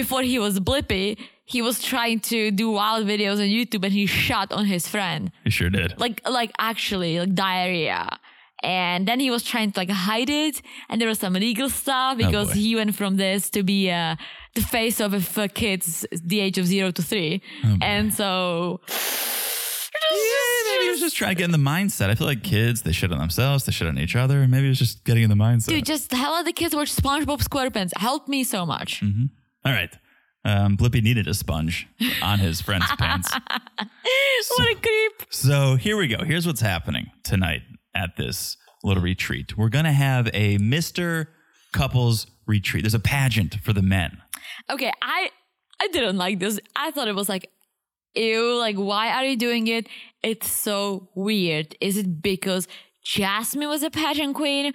[0.00, 1.08] before he was Blippi,
[1.54, 5.20] he was trying to do wild videos on YouTube and he shot on his friend.
[5.44, 5.88] he sure did.
[6.04, 8.02] Like like actually, like diarrhea.
[8.62, 10.56] And then he was trying to like hide it,
[10.88, 12.62] and there was some legal stuff because boy.
[12.64, 14.16] he went from this to be uh,
[14.58, 15.12] the face of
[15.54, 17.42] kids the age of zero to three,
[17.92, 18.80] and so
[20.10, 22.10] Yeah, maybe he was just trying to get in the mindset.
[22.10, 24.68] I feel like kids, they shit on themselves, they shit on each other, maybe he
[24.70, 25.68] was just getting in the mindset.
[25.68, 27.92] dude, just hell let the kids watch SpongeBob SquarePants.
[27.96, 29.02] Help me so much.
[29.66, 29.92] All right.
[30.44, 31.88] Um, Blippi needed a sponge
[32.22, 33.28] on his friend's pants.
[33.32, 35.26] what a creep!
[35.30, 36.18] So here we go.
[36.24, 39.58] Here's what's happening tonight at this little retreat.
[39.58, 41.26] We're going to have a Mr.
[41.72, 42.84] Couples retreat.
[42.84, 44.18] There's a pageant for the men.
[44.70, 45.30] Okay, I
[45.80, 46.60] I didn't like this.
[46.76, 47.50] I thought it was like,
[48.14, 49.88] ew, like why are you doing it?
[50.22, 51.74] It's so weird.
[51.80, 52.68] Is it because
[53.04, 54.72] Jasmine was a pageant queen?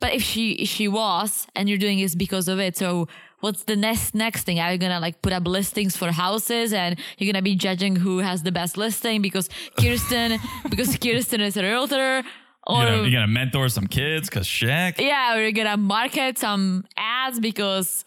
[0.00, 3.08] But if she if she was, and you're doing this because of it, so
[3.44, 4.58] what's the next next thing?
[4.58, 8.14] Are you gonna like put up listings for houses, and you're gonna be judging who
[8.28, 9.46] has the best listing because
[9.80, 10.38] Kirsten
[10.72, 12.22] because Kirsten is a realtor,
[12.66, 14.98] or you're gonna mentor some kids because Shaq.
[14.98, 18.04] yeah, we're gonna market some ads because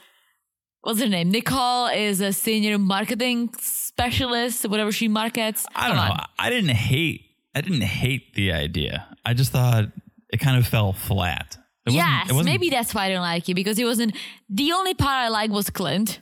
[0.82, 1.30] what's her name?
[1.30, 5.65] Nicole is a senior marketing specialist, whatever she markets.
[5.76, 6.13] I don't Come know.
[6.13, 6.26] on.
[6.39, 7.21] I didn't hate.
[7.56, 9.08] I didn't hate the idea.
[9.26, 9.86] I just thought
[10.34, 11.58] it kind of fell flat.
[11.88, 14.15] It Yes, maybe that's why I don't like it because it wasn't
[14.50, 16.21] the only part I liked was Clint.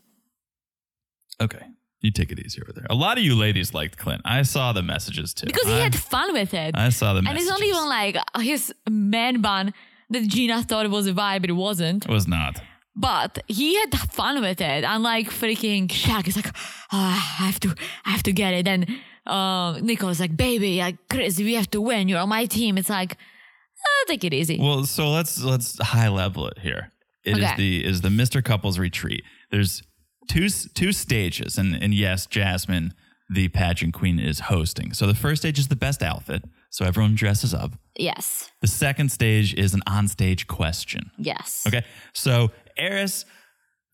[1.42, 1.66] Okay,
[2.02, 2.86] you take it easy over there.
[2.90, 4.22] A lot of you ladies liked Clint.
[4.24, 5.48] I saw the messages too.
[5.48, 6.76] Because he I, had fun with it.
[6.78, 7.48] I saw the and messages.
[7.48, 9.74] it's not even like his man bun
[10.12, 12.06] that Gina thought was a vibe, it wasn't.
[12.06, 12.62] It was not.
[12.96, 14.86] But he had fun with it.
[14.88, 16.52] Unlike freaking Shaq is like,
[16.92, 17.76] "Ah, I have to,
[18.06, 18.68] I have to get it.
[18.68, 18.88] And
[19.26, 22.08] uh, Nicole's like, baby, like Chris, we have to win.
[22.08, 22.78] You're on my team.
[22.78, 23.18] It's like,
[23.86, 24.58] uh, take it easy.
[24.60, 26.92] Well, so let's let's high level it here.
[27.24, 27.56] It is Okay.
[27.58, 28.44] the is the Mr.
[28.44, 29.24] Couples retreat.
[29.52, 29.82] There's
[30.30, 32.94] two two stages, and and yes, Jasmine,
[33.30, 34.94] the pageant queen, is hosting.
[34.94, 37.72] So the first stage is the best outfit, so everyone dresses up.
[37.98, 41.10] yes, The second stage is an onstage question.
[41.18, 41.64] yes.
[41.68, 43.26] Okay, so Airris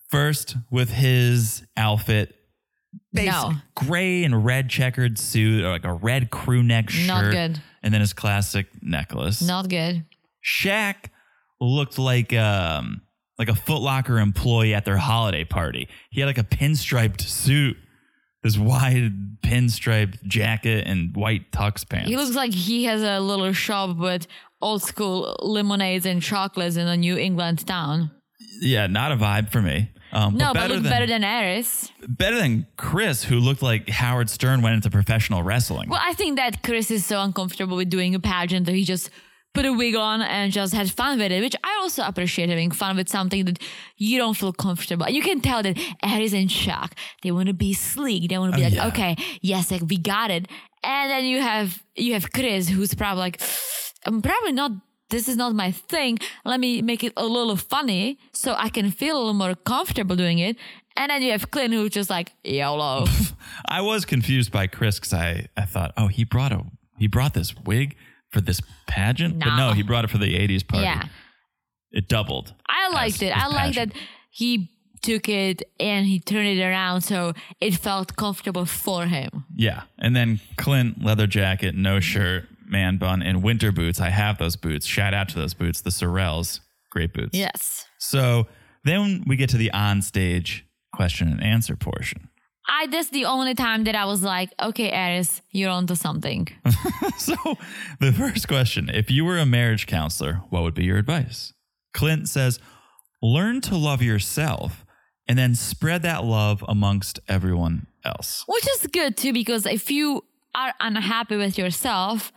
[0.10, 2.36] first with his outfit.
[3.14, 3.54] Basic No.
[3.76, 7.62] gray and red checkered suit, or like a red crew neck shirt, Not good.
[7.84, 9.42] and then his classic necklace.
[9.42, 10.06] Not good.
[10.44, 10.96] Shaq
[11.60, 13.02] looked like um
[13.38, 15.88] like a Foot Locker employee at their holiday party.
[16.12, 17.76] He had like a pinstriped suit,
[18.44, 19.12] this wide
[19.44, 22.10] pinstriped jacket, and white tux pants.
[22.10, 24.28] He looks like he has a little shop with
[24.62, 28.12] old school lemonades and chocolates in a New England town.
[28.62, 29.90] yeah, not a vibe for me.
[30.14, 31.90] Um, No, but, better look than better than Airris.
[32.08, 35.90] better than Chris, who looked like Howard Stern went into professional wrestling.
[35.90, 39.10] Well, I think that Chris is so uncomfortable with doing a pageant that he just
[39.54, 42.72] put a wig on and just had fun with it, which I also appreciate having
[42.72, 43.60] fun with something that
[43.98, 45.10] you don't feel comfortable.
[45.10, 48.30] You can tell that Airris in Shaq, they want to be sleek.
[48.30, 48.88] They want to be Oh, like, yeah.
[48.88, 50.48] okay, yes, like we got it.
[50.84, 53.42] And then you have you have Chris, who's probably like,
[54.06, 54.72] I'm probably not.
[55.12, 56.18] This is not my thing.
[56.46, 60.16] Let me make it a little funny so I can feel a little more comfortable
[60.16, 60.58] doing it.
[60.98, 63.06] And then you have Clint, who's just like YOLO.
[63.68, 66.64] I was confused by Chris because I, I thought, oh, he brought a
[66.98, 67.96] he brought this wig
[68.30, 70.86] for this pageant, but no, he brought it for the '80s party.
[70.86, 71.04] yeah.
[71.92, 72.54] It doubled.
[72.68, 73.34] I liked as it.
[73.34, 73.90] his I like passion.
[73.90, 73.98] that
[74.30, 74.70] he
[75.02, 79.46] took it and he turned it around so it felt comfortable for him.
[79.56, 79.84] Yeah.
[80.00, 84.00] And then Clint, leather jacket, no shirt, man bun, and winter boots.
[84.00, 84.86] I have those boots.
[84.86, 86.60] Shout out to those boots, the Sorels.
[86.90, 87.38] Great boots.
[87.38, 87.86] Yes.
[87.98, 88.48] So
[88.84, 92.30] then we get to the on stage question and answer portion.
[92.68, 96.48] I that's the only time that I was like, okay, Airris, you're onto something.
[97.18, 97.36] So
[98.00, 101.54] the first question if you were a marriage counselor, what would be your advice?
[101.94, 102.60] Clint says,
[103.22, 104.84] learn to love yourself
[105.28, 108.44] and then spread that love amongst everyone else.
[108.48, 110.24] Which is good too, because if you
[110.56, 112.32] are unhappy with yourself,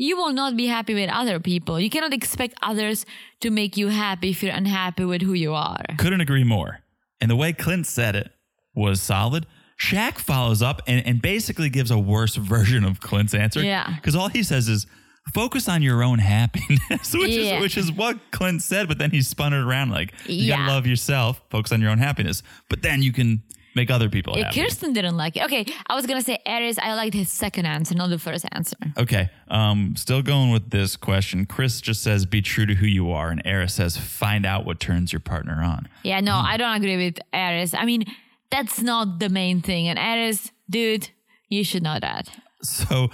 [0.00, 1.78] you will not be happy with other people.
[1.78, 3.04] You cannot expect others
[3.42, 5.82] to make you happy if you're unhappy with who you are.
[5.98, 6.80] Couldn't agree more.
[7.20, 8.30] And the way Clint said it
[8.74, 9.46] was solid.
[9.78, 13.62] Shaq follows up and, and basically gives a worse version of Clint's answer.
[13.62, 13.94] Yeah.
[13.94, 14.86] Because all he says is,
[15.34, 17.56] focus on your own happiness, which, Yeah.
[17.56, 20.56] is, which is what Clint said, but then he spun it around like, you Yeah.
[20.56, 23.42] gotta love yourself, focus on your own happiness, but then you can
[23.74, 24.62] make other people Yeah, happy.
[24.62, 25.44] Kirsten didn't like it.
[25.44, 26.78] Okay, I was gonna say Airris.
[26.78, 28.76] I liked his second answer, not the first answer.
[28.98, 29.30] Okay.
[29.48, 31.46] Um, still going with this question.
[31.46, 33.30] Chris just says, be true to who you are.
[33.30, 35.88] And Airris says, find out what turns your partner on.
[36.02, 37.74] Yeah, no, I don't agree with Airris.
[37.76, 38.04] I mean,
[38.50, 39.88] that's not the main thing.
[39.88, 41.10] And Airris, dude,
[41.48, 42.28] you should know that.
[42.62, 43.08] So,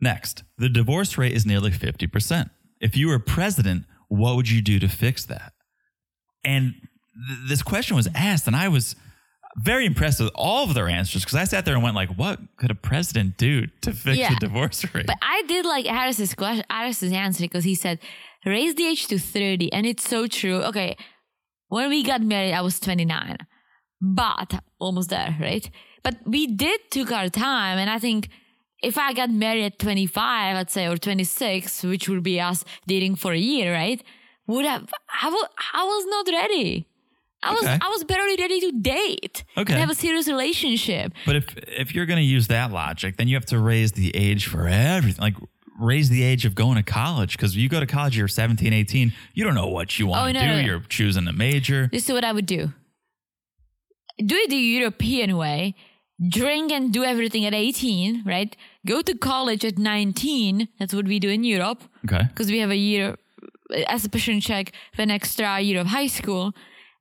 [0.00, 2.50] next, the divorce rate is nearly 50%.
[2.80, 5.52] If you were president, what would you do to fix that?
[6.44, 6.74] And
[7.28, 8.96] th- this question was asked, and I was
[9.58, 12.38] very impressed with all of their answers because I sat there and went like, what
[12.56, 14.30] could a president do to fix Yeah.
[14.30, 15.06] the divorce rate?
[15.06, 17.98] But I did like Airris's question, Airris's answer because he said,
[18.46, 19.72] raise the age to 30.
[19.72, 20.62] And it's so true.
[20.64, 20.96] Okay,
[21.68, 23.38] when we got married, I was 29,
[24.00, 25.68] but almost there, right?
[26.02, 27.78] But we did took our time.
[27.78, 28.28] And I think
[28.82, 33.16] if I got married at 25, let's say, or 26, which would be us dating
[33.16, 34.02] for a year, right?
[34.46, 34.88] Would have,
[35.22, 36.86] I, wa- I was not ready.
[37.42, 37.78] I was Okay.
[37.80, 39.72] I was barely ready to date Okay.
[39.72, 41.12] and have a serious relationship.
[41.26, 44.14] But if if you're going to use that logic, then you have to raise the
[44.14, 45.22] age for everything.
[45.22, 45.36] Like
[45.78, 49.12] raise the age of going to college because you go to college, you're 17, 18.
[49.32, 50.46] You don't know what you want Oh, to no, do.
[50.46, 50.66] no, no.
[50.66, 51.88] You're choosing a major.
[51.90, 52.72] This is what I would do.
[54.18, 55.74] Do it the European way.
[56.28, 58.54] Drink and do everything at 18, right?
[58.86, 60.68] Go to college at 19.
[60.78, 62.24] That's what we do in Europe Okay.
[62.28, 63.16] because we have a year
[63.88, 66.52] as a passion check for an extra year of high school,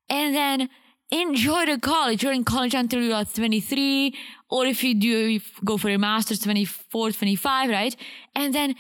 [0.10, 0.70] and then
[1.12, 2.24] enjoy the college.
[2.24, 4.16] You're in college until you're 23,
[4.50, 7.96] or if you do you go for your master's 24, 25, right?
[8.36, 8.76] And then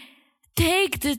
[0.55, 1.17] take the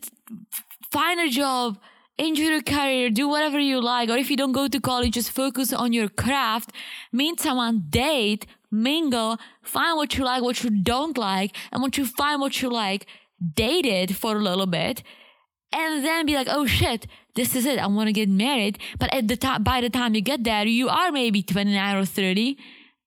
[0.90, 1.78] find a job,
[2.18, 5.30] enjoy your career, do whatever you like, or if you don't go to college, just
[5.30, 6.72] focus on your craft,
[7.12, 12.06] meet someone, date, mingle, find what you like, what you don't like, and once you
[12.06, 13.06] find what you like,
[13.54, 15.02] date it for a little bit,
[15.72, 17.78] and then be like, oh shit, this is it.
[17.78, 18.78] I want to get married.
[18.98, 22.04] But at the time, by the time you get there, you are maybe 29 or
[22.04, 22.56] 30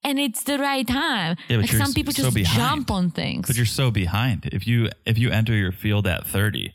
[0.05, 1.37] and it's the right time.
[1.47, 2.59] Yeah, but like some people so just behind.
[2.59, 3.47] jump on things.
[3.47, 4.45] But you're so behind.
[4.51, 6.73] If you if you enter your field at 30,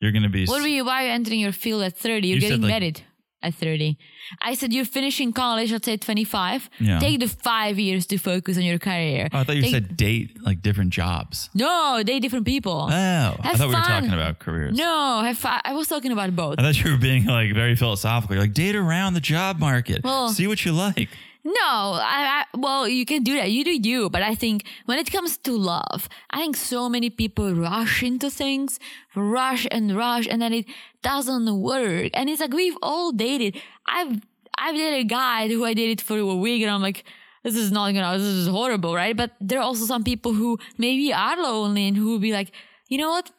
[0.00, 2.28] you're going to be what are you, why are you entering your field at 30?
[2.28, 3.02] You're You getting like- married
[3.42, 3.96] at 30.
[4.42, 6.68] I said you're finishing college, let's say 25.
[6.78, 6.98] Yeah.
[6.98, 9.28] Take the five years to focus on your career.
[9.32, 11.48] Oh, I thought you Take- said date like different jobs.
[11.54, 12.88] No, they different people.
[12.90, 14.76] Oh, I Have thought we were talking about careers.
[14.76, 16.58] No, have I was talking about both.
[16.58, 18.36] I thought you were being like very philosophical.
[18.36, 20.04] You're like date around the job market.
[20.04, 21.08] Well- See what you like.
[21.42, 23.50] No, I, I well, you can do that.
[23.50, 27.08] You do you, but I think when it comes to love, I think so many
[27.08, 28.78] people rush into things,
[29.16, 30.66] rush and rush, and then it
[31.02, 32.10] doesn't work.
[32.12, 33.60] And it's like we've all dated.
[33.86, 34.20] I've
[34.58, 37.04] I've dated a guy who I dated for a week, and I'm like,
[37.42, 39.16] this is not gonna, this is horrible, right?
[39.16, 42.52] But there are also some people who maybe are lonely and who will be like,
[42.88, 43.30] you know what?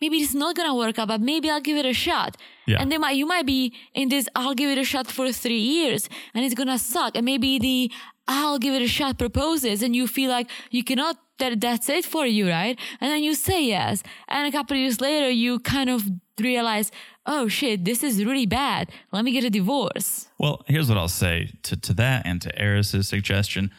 [0.00, 2.38] Maybe it's not gonna work out, but maybe I'll give it a shot.
[2.70, 2.80] Yeah.
[2.80, 5.64] And they might you might be in this I'll give it a shot for three
[5.74, 7.16] years and it's gonna suck.
[7.16, 7.90] And maybe the
[8.28, 12.04] I'll give it a shot proposes and you feel like you cannot that that's it
[12.04, 12.78] for you, right?
[13.00, 14.02] And then you say yes.
[14.28, 16.04] And a couple of years later you kind of
[16.38, 16.92] realize,
[17.26, 18.90] oh shit, this is really bad.
[19.12, 20.28] Let me get a divorce.
[20.38, 23.70] Well, here's what I'll say to, to that and to Airris's suggestion.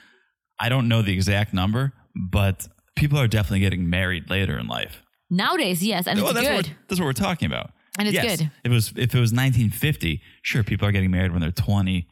[0.59, 5.01] I don't know the exact number, but people are definitely getting married later in life.
[5.29, 6.67] Nowadays, yes, and Well, that's good.
[6.67, 7.71] what that's what we're talking about.
[7.99, 8.51] And it's Yes, good.
[8.63, 12.07] If it was if it was 1950, sure, people are getting married when they're 20,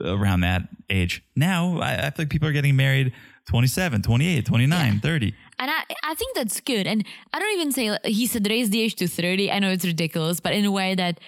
[0.00, 1.24] around that age.
[1.36, 3.12] Now, I, I think people are getting married
[3.46, 5.34] 27, 28, 29, 30.
[5.58, 6.86] And I, I think that's good.
[6.86, 9.50] And I don't even say he said raise the age to 30.
[9.50, 11.18] I know it's ridiculous, but in a way that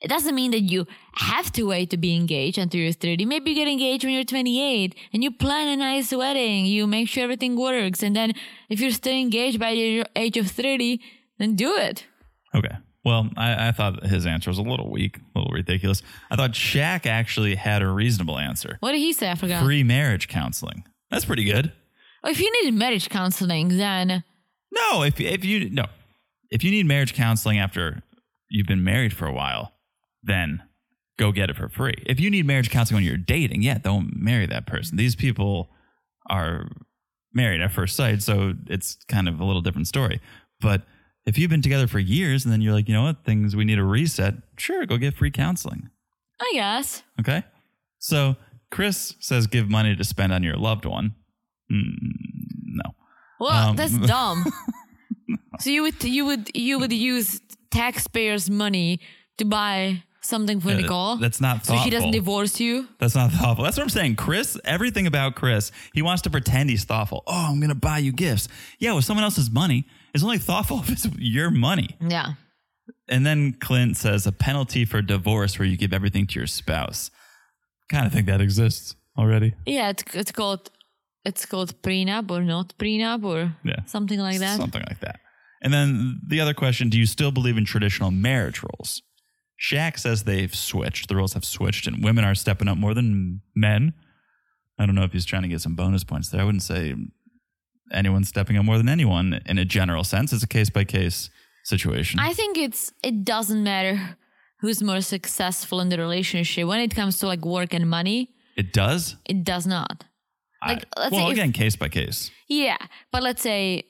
[0.00, 3.26] it doesn't mean that you have to wait to be engaged until you're 30.
[3.26, 6.66] Maybe you get engaged when you're 28 and you plan a nice wedding.
[6.66, 8.02] You make sure everything works.
[8.02, 8.32] And then
[8.68, 11.00] if you're still engaged by the age of 30,
[11.38, 12.06] then do it.
[12.54, 12.76] Okay.
[13.04, 16.02] Well, I, I thought his answer was a little weak, a little ridiculous.
[16.30, 18.76] I thought Shaq actually had a reasonable answer.
[18.80, 19.30] What did he say?
[19.30, 19.62] I forgot.
[19.62, 20.84] Free marriage counseling.
[21.10, 21.72] That's pretty good.
[22.24, 24.22] if you need marriage counseling, then
[24.70, 25.86] No, if if you no,
[26.50, 28.02] if you need marriage counseling after
[28.50, 29.72] you've been married for a while,
[30.22, 30.62] then
[31.18, 31.94] go get it for free.
[32.06, 34.96] If you need marriage counseling when you're dating, yeah, don't marry that person.
[34.98, 35.70] These people
[36.28, 36.68] are
[37.32, 40.20] married at first sight, so it's kind of a little different story.
[40.60, 40.82] But
[41.26, 43.64] if you've been together for years and then you're like, you know what, things we
[43.64, 45.90] need a reset, sure, go get free counseling.
[46.40, 47.02] I guess.
[47.20, 47.42] Okay.
[47.98, 48.36] So
[48.70, 51.14] Chris says give money to spend on your loved one.
[51.70, 51.94] Mm,
[52.66, 52.90] no.
[53.38, 54.44] Well, Um, that's dumb.
[55.60, 59.00] so you would you would you would use taxpayers' money
[59.38, 61.16] to buy something for Nicole.
[61.16, 62.88] that's not So she doesn't divorce you.
[62.98, 63.64] That's not thoughtful.
[63.64, 64.16] That's what I'm saying.
[64.16, 67.22] Chris, everything about Chris, he wants to pretend he's thoughtful.
[67.26, 68.48] Oh, I'm going to buy you gifts.
[68.78, 71.96] Yeah, with someone else's money, it's only thoughtful if it's your money.
[72.00, 72.32] Yeah.
[73.08, 77.10] And then Clint says a penalty for divorce where you give everything to your spouse.
[77.90, 79.54] Kind of think that exists already.
[79.66, 80.70] Yeah, it's it's called
[81.24, 83.84] it's called prenup or not prenup or Yeah.
[83.86, 84.56] something like that.
[84.58, 85.20] Something like that.
[85.62, 89.02] And then the other question do you still believe in traditional marriage roles?
[89.60, 91.08] Shaq says they've switched.
[91.08, 93.92] The roles have switched, and women are stepping up more than men.
[94.78, 96.40] I don't know if he's trying to get some bonus points there.
[96.40, 96.94] I wouldn't say
[97.92, 100.32] anyone's stepping up more than anyone in a general sense.
[100.32, 101.30] It's a case by case
[101.64, 102.20] situation.
[102.20, 104.16] I think it's it doesn't matter
[104.60, 108.30] who's more successful in the relationship when it comes to like work and money.
[108.56, 109.16] it does.
[109.26, 110.04] It does not.
[110.66, 112.30] Like, I- let's well, if- again, case by case.
[112.48, 112.76] Yeah,
[113.12, 113.84] but let's say,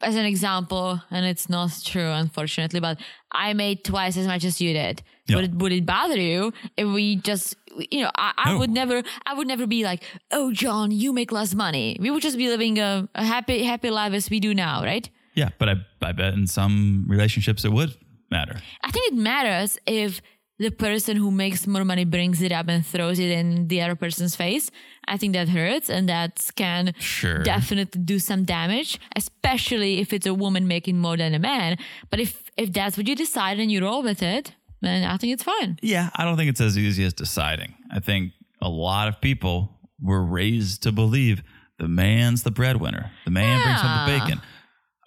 [0.00, 2.98] as an example, and it's not true, unfortunately, but
[3.32, 5.02] I made twice as much as you did.
[5.28, 5.36] Yeah.
[5.36, 7.54] Would it would it bother you if we just,
[7.90, 8.58] you know, I, I No.
[8.58, 11.96] would never, I would never be like, oh, John, you make less money.
[12.00, 15.08] We would just be living a, a happy, happy life as we do now, right?
[15.34, 17.96] Yeah, but I, I bet in some relationships it would
[18.30, 18.56] matter.
[18.82, 20.20] I think it matters if
[20.58, 23.94] the person who makes more money brings it up and throws it in the other
[23.96, 24.70] person's face.
[25.08, 27.38] I think that hurts and that can Sure.
[27.42, 31.78] definitely do some damage, especially if it's a woman making more than a man.
[32.10, 35.32] But if if that's what you decide and you roll with it, then I think
[35.32, 35.78] it's fine.
[35.82, 37.74] Yeah, I don't think it's as easy as deciding.
[37.90, 41.42] I think a lot of people were raised to believe
[41.78, 44.42] the man's the breadwinner, the man brings home the bacon.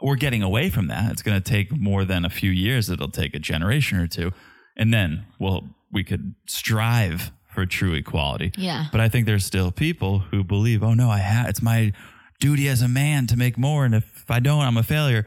[0.02, 1.12] We're getting away from that.
[1.12, 2.90] It's going to take more than a few years.
[2.90, 4.32] It'll take a generation or two.
[4.76, 8.52] And then, well, we could strive for true equality.
[8.58, 8.88] Yeah.
[8.92, 11.94] But I think there's still people who believe, oh no, I ha- it's my
[12.42, 13.86] duty as a man to make more.
[13.86, 15.26] And if I don't, I'm a failure.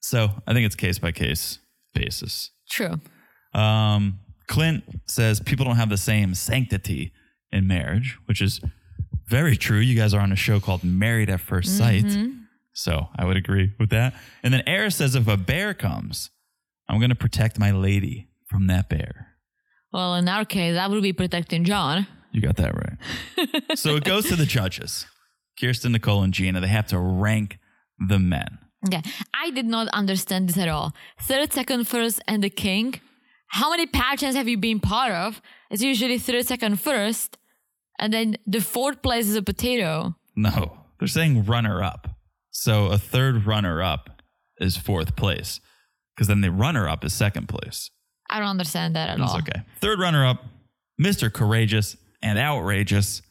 [0.00, 1.58] So I think it's case by case
[1.94, 2.50] basis.
[2.70, 3.00] True.
[3.54, 7.12] Um, Clint says people don't have the same sanctity
[7.52, 8.60] in marriage, which is
[9.26, 9.78] very true.
[9.78, 12.30] You guys are on a show called Married at 1st Sight.
[12.72, 14.14] So I would agree with that.
[14.42, 16.30] And then Airris says if a bear comes,
[16.88, 19.34] I'm going to protect my lady from that bear.
[19.92, 22.06] Well, in our case, that would be protecting John.
[22.32, 23.74] You got that right.
[23.78, 25.06] so it goes to the judges
[25.58, 26.60] Kirsten, Nicole, and Gina.
[26.60, 27.58] They have to rank
[27.98, 28.58] the men.
[28.86, 29.02] Okay.
[29.34, 30.94] I did not understand this at all.
[31.22, 33.00] Third, second, first, and the king.
[33.48, 35.40] How many pageants have you been part of?
[35.70, 37.38] It's usually third, second, first,
[37.98, 40.14] and then the fourth place is a potato.
[40.36, 42.08] No, they're saying runner up.
[42.50, 44.22] So a third runner up
[44.58, 45.60] is fourth place
[46.14, 47.90] because then the runner up is second place.
[48.30, 49.38] I don't understand that at That's all.
[49.38, 49.62] okay.
[49.80, 50.44] Third runner up,
[51.00, 51.32] Mr.
[51.32, 53.22] Courageous and Outrageous,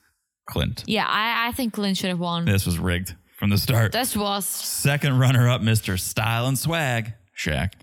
[0.50, 0.84] Clint.
[0.88, 2.46] Yeah, I, I think Clint should have won.
[2.46, 3.92] This was rigged from the start.
[3.92, 6.00] This was Second runner up, Mr.
[6.00, 7.74] Style and Swag, Shaq.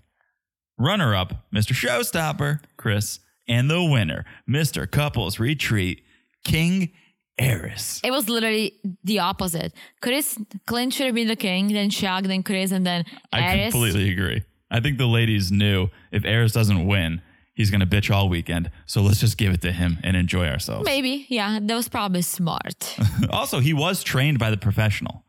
[0.78, 1.72] Runner up, Mr.
[1.72, 3.20] Showstopper, Chris.
[3.46, 4.90] And the winner, Mr.
[4.90, 6.02] Couples Retreat,
[6.44, 6.92] King
[7.38, 8.00] Airris.
[8.04, 9.72] it was literally the opposite.
[10.00, 13.70] Chris Clint should have been the king, then Shaq, then Chris, and then I Airris.
[13.72, 14.44] completely agree.
[14.70, 17.20] I think the ladies knew if Airris doesn't win,
[17.54, 18.70] he's going to bitch all weekend.
[18.86, 20.84] So let's just give it to him and enjoy ourselves.
[20.84, 22.96] Maybe, yeah, that was probably smart.
[23.30, 25.24] also, he was trained by the professional.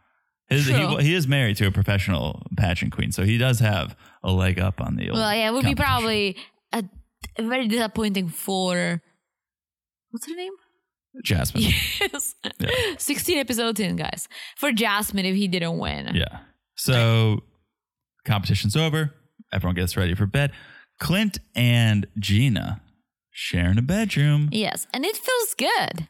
[0.48, 0.98] His, he, True.
[0.98, 4.82] he is married to a professional pageant queen, so he does have a leg up
[4.82, 5.10] on the.
[5.10, 6.36] Old well, yeah, it would be probably
[6.74, 6.84] a,
[7.38, 9.02] a very disappointing for
[10.12, 10.54] what's her name?
[11.24, 11.64] Jasmine.
[12.02, 12.36] Yes.
[12.98, 14.28] 16 episodes in, guys.
[14.58, 16.12] For Jasmine if he didn't win.
[16.14, 16.40] Yeah.
[16.76, 17.44] So
[18.26, 19.14] competition's over.
[19.54, 20.52] Everyone gets ready for bed.
[21.00, 22.82] Clint and Gina
[23.32, 24.50] sharing a bedroom.
[24.52, 26.08] Yes, and it feels good.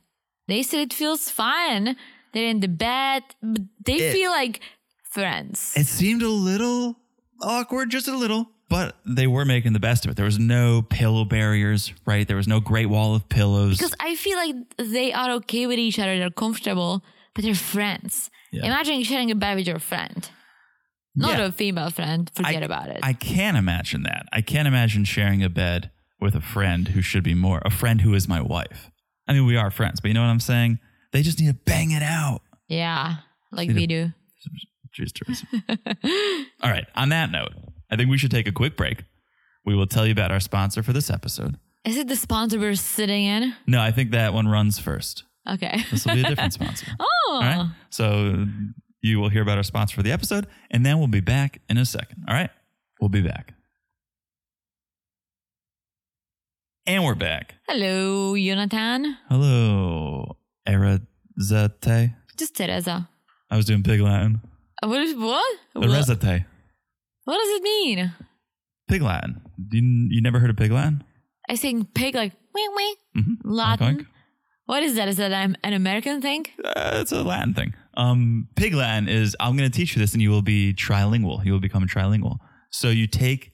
[0.47, 1.95] They said it feels fine.
[2.33, 4.61] They're in the bed, but they It- feel like
[5.11, 5.73] friends.
[5.75, 6.97] It seemed a little
[7.45, 10.17] awkward, just a little, but they were making the best of it.
[10.17, 12.27] There was no pillow barriers, right?
[12.27, 13.77] There was no great wall of pillows.
[13.77, 17.03] because I feel like they are okay with each other, they're comfortable,
[17.33, 18.29] but they're friends.
[18.51, 18.65] Yeah.
[18.65, 20.27] Imagine sharing a bed with your friend.
[21.15, 21.45] Not Yeah.
[21.45, 22.99] a female friend, forget I, about it.
[23.03, 24.25] I can't imagine that.
[24.33, 28.01] I can't imagine sharing a bed with a friend who should be more a friend
[28.01, 28.91] who is my wife.
[29.27, 30.79] I mean, we are friends, but you know what I'm saying?
[31.11, 32.41] They just need to bang it out.
[32.67, 33.17] yeah,
[33.51, 34.11] like we do.
[34.95, 35.43] Cheers, cheers.
[36.63, 36.85] All right.
[36.95, 37.51] On that note,
[37.91, 39.03] I think we should take a quick break.
[39.65, 41.57] We will tell you about our sponsor for this episode.
[41.83, 43.53] Is it the sponsor we're sitting in?
[43.67, 45.23] No, I think that one runs first.
[45.49, 45.83] Okay.
[45.91, 46.87] This will be a different sponsor.
[46.99, 47.67] oh, All right.
[47.89, 48.45] So
[49.01, 51.77] you will hear about our sponsor for the episode, and then we'll be back in
[51.77, 52.23] a second.
[52.27, 52.49] All right.
[53.01, 53.53] We'll be back.
[56.87, 57.55] And we're back.
[57.67, 59.17] hello, Jonathan.
[59.27, 62.13] Hello, Erazate.
[62.37, 63.09] Just Teresa.
[63.49, 64.39] I was doing Pig Latin.
[64.85, 65.57] What is what?
[65.73, 66.45] What, Erazate.
[67.23, 68.13] what does it mean?
[68.87, 69.41] Pig Latin.
[69.71, 71.03] You, you never heard of Pig Latin?
[71.49, 72.95] I sing pig like wee wee.
[73.17, 73.49] Mm-hmm.
[73.49, 74.07] Latin.
[74.65, 75.07] What is that?
[75.07, 76.45] Is that an an American thing?
[76.63, 77.73] Uh, it's a Latin thing.
[77.97, 81.45] Um, Pig Latin is I'm going to teach you this, and you will be trilingual.
[81.45, 82.37] You will become trilingual.
[82.71, 83.53] So you take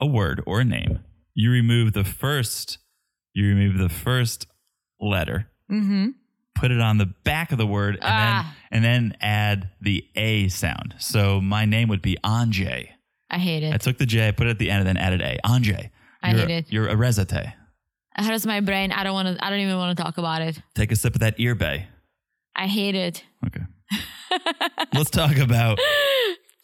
[0.00, 1.00] a word or a name,
[1.34, 2.78] you remove the first,
[3.34, 4.46] you remove the first
[5.00, 6.10] letter, Mm-hmm.
[6.56, 8.54] Put it on the back of the word, and Ah.
[8.70, 10.94] then and then add the a sound.
[10.98, 12.88] So my name would be Anjay.
[13.30, 13.72] I hate it.
[13.74, 15.38] I took the J, put it at the end, and then added a.
[15.44, 15.90] Anjay.
[16.22, 16.66] I hate it.
[16.72, 17.52] You're a resate.
[18.18, 18.92] It hurts my brain.
[18.92, 19.44] I don't want to.
[19.44, 20.60] I don't even want to talk about it.
[20.74, 21.86] Take a sip of that ear bay.
[22.56, 23.22] I hate it.
[23.46, 23.60] Okay.
[24.94, 25.78] Let's talk about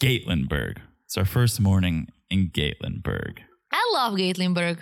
[0.01, 0.79] Gatlinburg.
[1.05, 3.39] It's our first morning in Gatlinburg.
[3.73, 4.79] I love Gatlinburg.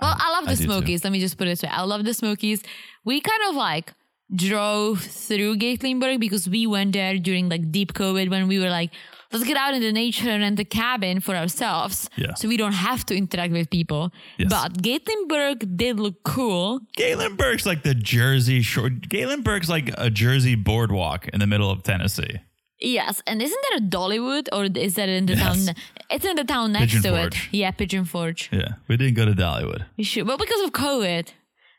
[0.00, 0.64] Well, I love the too.
[0.64, 1.04] Smokies.
[1.04, 1.68] Let me just put it this way.
[1.68, 2.62] I love the Smokies.
[3.04, 3.92] We kind of like
[4.34, 8.90] drove through Gatlinburg because we went there during like deep COVID when we were like,
[9.32, 12.08] let's get out in the nature and rent a cabin for ourselves.
[12.16, 12.34] Yeah.
[12.34, 14.12] So we don't have to interact with people.
[14.38, 14.48] Yes.
[14.50, 16.80] But Gatlinburg did look cool.
[16.96, 18.88] Gatlinburg's like the Jersey shore.
[18.90, 22.40] Gatlinburg's like a Jersey boardwalk in the middle of Tennessee.
[22.82, 25.66] Yes, and isn't there a Dollywood or is that in the Yes.
[25.66, 25.74] town?
[26.08, 27.48] It's in the town next Pigeon to Forge.
[27.52, 27.54] it.
[27.58, 28.48] Yeah, Pigeon Forge.
[28.50, 29.84] Yeah, we didn't go to Dollywood.
[29.98, 31.28] We should, well, because of COVID,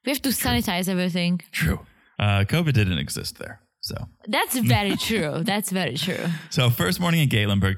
[0.06, 1.42] we have to sanitize everything.
[1.52, 1.80] True.
[2.22, 3.62] Uh, COVID didn't exist there.
[3.82, 3.96] So,
[4.28, 5.42] That's very true.
[5.44, 6.24] That's very true.
[6.52, 7.78] so first morning in Gatlinburg,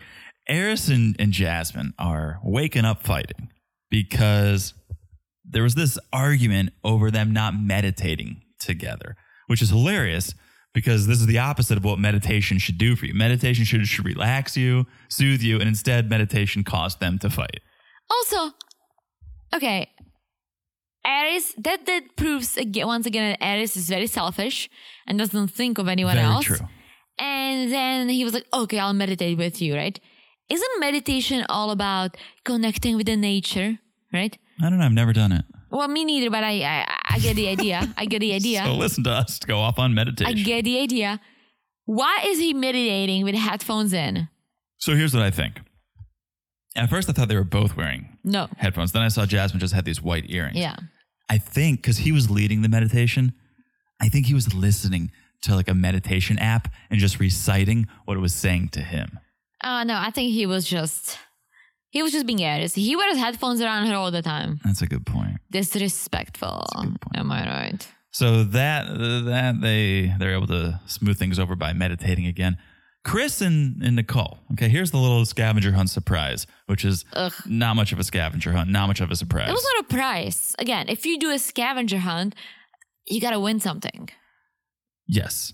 [0.50, 3.50] Airris and, and Jasmine are waking up fighting
[3.90, 4.74] because
[5.46, 9.16] there was this argument over them not meditating together,
[9.48, 10.34] which is hilarious
[10.74, 13.14] because this is the opposite of what meditation should do for you.
[13.14, 17.62] Meditation should, should relax you, soothe you, and instead meditation caused them to fight.
[18.10, 18.56] Also,
[19.54, 19.90] okay,
[21.06, 24.70] Airris, that that proves again once again that Airris is very selfish
[25.08, 26.46] and doesn't think of anyone Very else.
[26.46, 26.58] true.
[27.20, 30.00] And then he was like, "Okay, I'll meditate with you." Right?
[30.50, 33.80] Isn't meditation all about connecting with the nature?
[34.14, 34.38] Right?
[34.62, 34.86] I don't know.
[34.86, 35.46] I've never done it.
[35.72, 37.94] Well, me neither, but I I, I get the idea.
[37.98, 38.64] I get the idea.
[38.66, 40.38] So listen to us go off on meditation.
[40.38, 41.20] I get the idea.
[41.86, 44.30] Why is he meditating with headphones in?
[44.78, 45.60] so here's what I think.
[46.76, 48.48] At first, I thought they were both wearing No.
[48.58, 48.92] headphones.
[48.94, 50.58] Then I saw Jasmine just had these white earrings.
[50.58, 50.78] Yeah.
[51.34, 53.34] I think because he was leading the meditation,
[54.00, 55.12] I think he was listening
[55.42, 59.20] to like a meditation app and just reciting what it was saying to him.
[59.64, 61.18] Uh no, I think he was just
[61.90, 62.76] he was just being Airris.
[62.76, 64.60] He wears headphones around her all the time.
[64.64, 65.38] That's a good point.
[65.50, 66.68] Disrespectful.
[67.16, 67.88] Am I right?
[68.12, 68.86] So that
[69.32, 72.58] that they they're able to smooth things over by meditating again.
[73.04, 74.40] Chris and, and Nicole.
[74.54, 77.34] Okay, here's the little scavenger hunt surprise, which is Ugh.
[77.46, 79.50] not much of a scavenger hunt, not much of a surprise.
[79.50, 80.56] It was not a prize.
[80.58, 82.34] Again, if you do a scavenger hunt,
[83.08, 84.10] you gotta win something.
[85.08, 85.54] yes.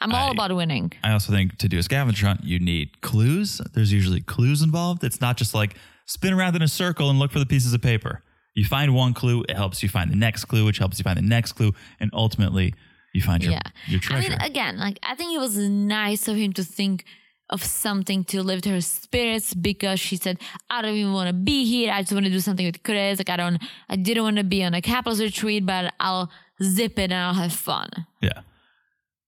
[0.00, 0.90] I'm all I- about winning.
[1.04, 3.60] I also think to do a scavenger hunt, you need clues.
[3.74, 5.04] There's usually clues involved.
[5.04, 5.76] It's not just like
[6.06, 8.20] spin around in a circle and look for the pieces of paper.
[8.56, 11.16] You find one clue, it helps you find the next clue, which helps you find
[11.16, 12.74] the next clue, and ultimately
[13.14, 13.62] you find your, Yeah.
[13.86, 14.30] your I treasure.
[14.30, 17.04] mean, again, like I think it was nice of him to think
[17.50, 20.38] of something to lift her spirits because she said,
[20.70, 21.92] I don't even want to be here.
[21.92, 23.18] I just want to do something with Chris.
[23.18, 23.58] Like I don't
[23.88, 26.30] I didn't want to be on a couples retreat, but I'll
[26.62, 27.88] zip it and I'll have fun.
[28.20, 28.40] yeah.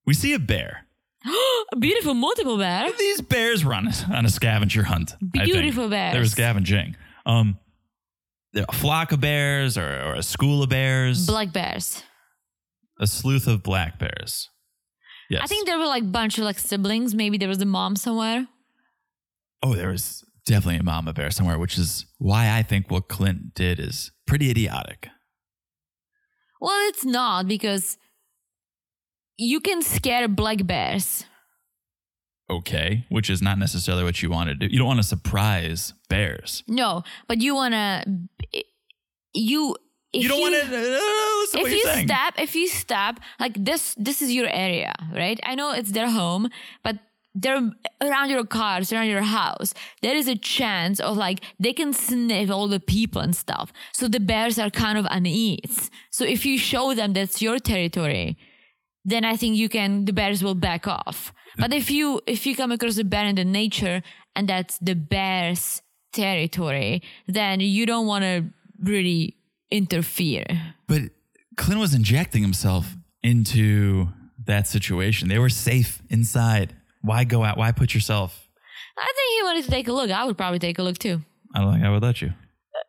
[0.07, 0.87] We see a bear.
[1.72, 2.91] a beautiful multiple bear.
[2.97, 5.16] These bears run on a scavenger hunt.
[5.32, 6.12] Beautiful bears.
[6.14, 6.97] They were scavenging.
[7.26, 7.59] Um,
[8.53, 12.03] they're a flock of bears or, or a school of bears, Black bears.
[13.01, 14.49] A sleuth of black bears.
[15.28, 15.42] Yes.
[15.42, 17.14] I think there were like a bunch of like siblings.
[17.14, 18.47] Maybe there was a mom somewhere.
[19.62, 23.55] Oh, there was definitely a mama bear somewhere, which is why I think what Clint
[23.55, 25.09] did is pretty idiotic.
[26.61, 27.99] Well, it's not because
[29.36, 31.24] you can scare black bears.
[32.49, 34.66] Okay, which is not necessarily what you want to do.
[34.66, 36.62] You don't want to surprise bears.
[36.68, 38.05] No, but you wanna
[39.34, 39.76] you
[40.17, 40.81] if you don't want to uh,
[41.41, 42.07] listen if what you saying.
[42.09, 45.39] step if you step like this this is your area right?
[45.45, 46.49] I know it's their home
[46.83, 46.97] but
[47.39, 49.75] they're around your cars around your house.
[50.01, 53.73] There is a chance of like they can sniff all the people and stuff.
[53.93, 55.91] So the bears are kind of unease.
[56.11, 58.39] So if you show them that's your territory
[59.09, 61.33] then i think you can the bears will back off.
[61.59, 64.03] But if you if you come across a bear in the nature
[64.35, 65.81] and that's the bear's
[66.12, 68.45] territory then you don't want to
[68.83, 69.37] really
[69.71, 71.03] interfere But
[71.57, 74.09] Clint was injecting himself into
[74.47, 75.29] that situation.
[75.29, 76.75] They were safe inside.
[77.03, 77.57] Why go out?
[77.57, 78.49] Why put yourself?
[78.99, 80.11] I think he wanted to take a look.
[80.11, 81.23] I would probably take a look too.
[81.55, 82.33] I don't think I would let you.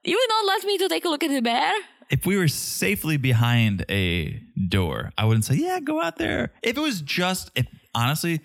[0.04, 1.74] You would not let me to take a look at the bear?
[2.10, 6.52] If we were safely behind a door, I wouldn't say, yeah, go out there.
[6.62, 8.42] If it was just, if honestly,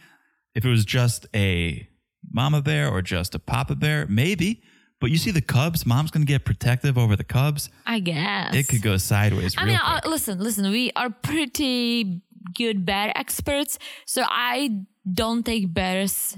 [0.55, 1.89] if it was just a
[2.30, 4.62] mama bear or just a papa bear, maybe.
[5.03, 7.68] But you see the cubs, mom's going to get protective over the cubs.
[7.84, 8.55] I guess.
[8.55, 10.70] It could go sideways I mean, uh, listen, listen.
[10.70, 12.22] We are pretty
[12.55, 16.36] good bear experts, so I don't take bears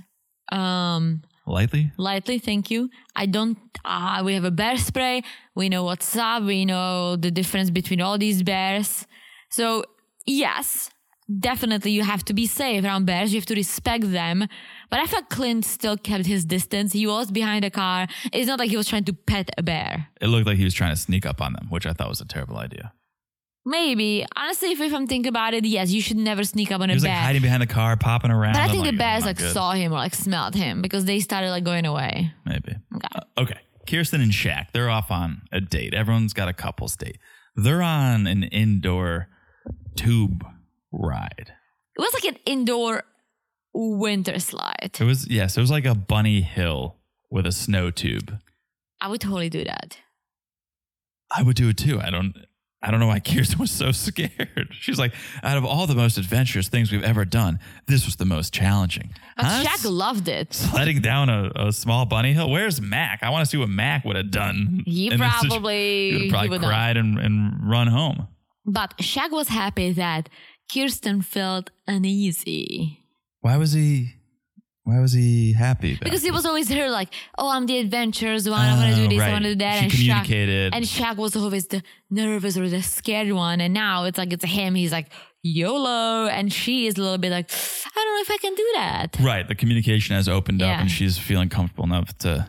[0.50, 1.92] um Lightly?
[1.98, 2.38] lightly.
[2.38, 2.88] Thank you.
[3.14, 3.58] I don't.
[3.84, 5.22] Uh, we have a bear spray.
[5.54, 6.42] We know what's up.
[6.44, 9.06] We know the difference between all these bears.
[9.50, 9.84] So
[10.24, 10.88] yes,
[11.40, 13.32] definitely you have to be safe around bears.
[13.32, 14.46] You have to respect them.
[14.90, 16.92] But I felt Clint still kept his distance.
[16.92, 18.06] He was behind a car.
[18.32, 20.08] It's not like he was trying to pet a bear.
[20.20, 22.20] It looked like he was trying to sneak up on them, which I thought was
[22.20, 22.92] a terrible idea.
[23.66, 24.26] Maybe.
[24.36, 26.92] Honestly, if, if I'm thinking about it, yes, you should never sneak up on He
[26.92, 27.22] a was like bear.
[27.22, 28.52] hiding behind the car, popping around.
[28.52, 30.14] but I I'm think the like, bears "Oh, like not good." saw him or like
[30.14, 32.30] smelled him because they started like going away.
[32.44, 32.74] Maybe.
[32.94, 33.08] Okay.
[33.14, 33.58] Uh, okay.
[33.88, 35.94] Kirsten and Shaq, they're off on a date.
[35.94, 37.16] Everyone's got a couple's date.
[37.56, 39.28] They're on an indoor
[39.96, 40.44] tube
[40.98, 41.52] ride.
[41.96, 43.04] It was like an indoor
[43.72, 44.90] winter slide.
[44.98, 46.96] It was, yes, it was like a bunny hill
[47.30, 48.38] with a snow tube.
[49.00, 49.98] I would totally do that.
[51.34, 52.00] I would do it too.
[52.00, 52.34] I don't.
[52.86, 54.68] I don't know why Kirsten was so scared.
[54.72, 58.26] She's like, out of all the most adventurous things we've ever done, this was the
[58.26, 59.14] most challenging.
[59.38, 59.64] But Huh?
[59.64, 60.52] Shaq loved it.
[60.52, 62.50] Sledding down a, a small bunny hill.
[62.50, 63.22] Where's Mac?
[63.22, 64.82] I want to see what Mac would have done.
[64.84, 68.28] He situ- probably- he would have probably cried and, and run home.
[68.66, 70.28] But Shaq was happy that
[70.72, 73.00] Kirsten felt uneasy.
[73.40, 74.14] Why was he?
[74.84, 75.96] Why was he happy?
[76.02, 77.08] Because he was always her like,
[77.38, 78.60] oh, I'm the adventurous one.
[78.60, 79.20] I want to do Oh, this.
[79.22, 79.78] I want to do that.
[79.78, 80.72] She and communicated.
[80.72, 83.62] Shaq, and Shaq was always the nervous or the scared one.
[83.62, 84.74] And now it's like it's him.
[84.74, 85.06] He's like
[85.42, 88.70] YOLO, and she is a little bit like, I don't know if I can do
[88.74, 89.16] that.
[89.20, 89.48] Right.
[89.48, 90.80] The communication has opened up, Yeah.
[90.82, 92.46] and she's feeling comfortable enough to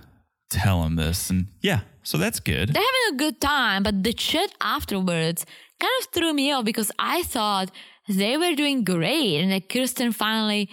[0.50, 1.30] tell him this.
[1.30, 2.70] And yeah, So that's good.
[2.74, 5.46] They're having a good time, but the chat afterwards
[5.80, 7.72] kind of threw me off because I thought
[8.08, 10.70] they were doing great and that Kirsten finally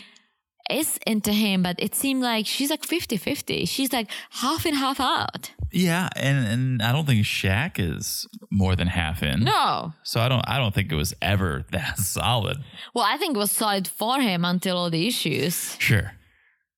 [0.70, 3.64] is into him, but it seemed like she's like 50 50.
[3.66, 5.50] She's like half in, half out.
[5.72, 9.40] Yeah, and and I don't think Shaq is more than half in.
[9.44, 9.92] No.
[10.02, 12.58] So I don't I don't think it was ever that solid.
[12.94, 15.76] Well, I think it was solid for him until all the issues.
[15.78, 16.12] Sure.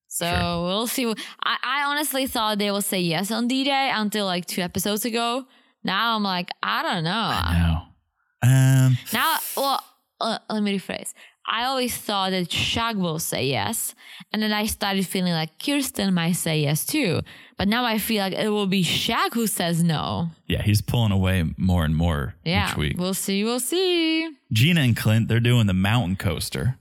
[0.08, 0.62] So Sure.
[0.64, 1.06] we'll see.
[1.44, 5.04] I, I honestly thought they would say yes on D Day until like two episodes
[5.04, 5.44] ago.
[5.82, 7.30] Now I'm like, I don't know.
[7.52, 8.48] No.
[8.48, 9.80] Um Now, well,
[10.20, 11.12] uh, let me rephrase.
[11.46, 13.94] I always thought that Shaq will say yes,
[14.32, 17.20] and then I started feeling like Kirsten might say yes too.
[17.58, 20.28] But now I feel like it will be Shaq who says no.
[20.46, 22.96] yeah, he's pulling away more and more Yeah, each week.
[22.98, 23.44] we'll see.
[23.44, 24.28] We'll see.
[24.52, 26.78] Gina and Clint, they're doing the mountain coaster.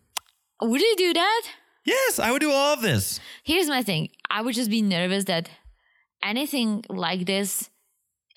[0.62, 1.42] Would you do that?
[1.86, 3.20] Yes, I would do all of this.
[3.44, 4.10] Here's my thing.
[4.32, 5.50] I would just be nervous that
[6.24, 7.70] anything like this,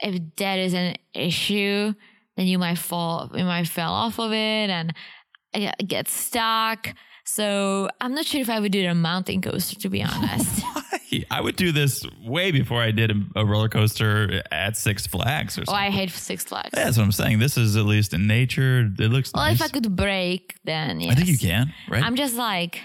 [0.01, 1.95] if there is an issue,
[2.37, 4.95] then you might fall, you might fall off of it and
[5.87, 6.95] get stuck.
[7.25, 10.63] So I'm not sure if I would do a mountain coaster, to be honest.
[11.31, 15.65] I would do this way before I did a, roller coaster at Six Flags or
[15.69, 15.73] oh.
[15.73, 16.71] I hate Six Flags.
[16.75, 17.39] Yeah, That's what I'm saying.
[17.39, 18.91] This is at least in nature.
[18.99, 19.57] It looks well, nice.
[19.57, 21.13] if I could break, then yes.
[21.13, 22.03] I think you can, right?
[22.03, 22.81] I'm just like,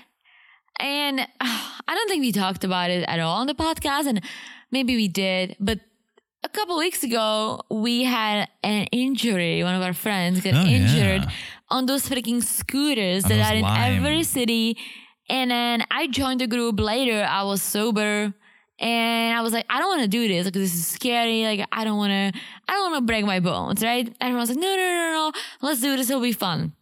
[0.80, 4.24] and uh, I don't think we talked about it at all on the podcast, and
[4.72, 5.80] maybe we did, but
[6.44, 9.64] a couple weeks ago we had an injury.
[9.64, 10.78] One of our friends got Oh, yeah.
[10.78, 11.28] injured
[11.70, 13.96] on those freaking scooters On that are in Lime.
[14.06, 14.78] every city.
[15.30, 17.24] And then I joined the group later.
[17.24, 18.34] I was sober.
[18.80, 20.44] And I was like, I don't want to do this.
[20.46, 21.44] Like, this is scary.
[21.46, 24.12] Like, I don't want to, I don't want to break my bones, right?
[24.20, 25.32] Everyone's like, no, no, no, no.
[25.62, 26.10] Let's do this.
[26.10, 26.74] It'll be fun.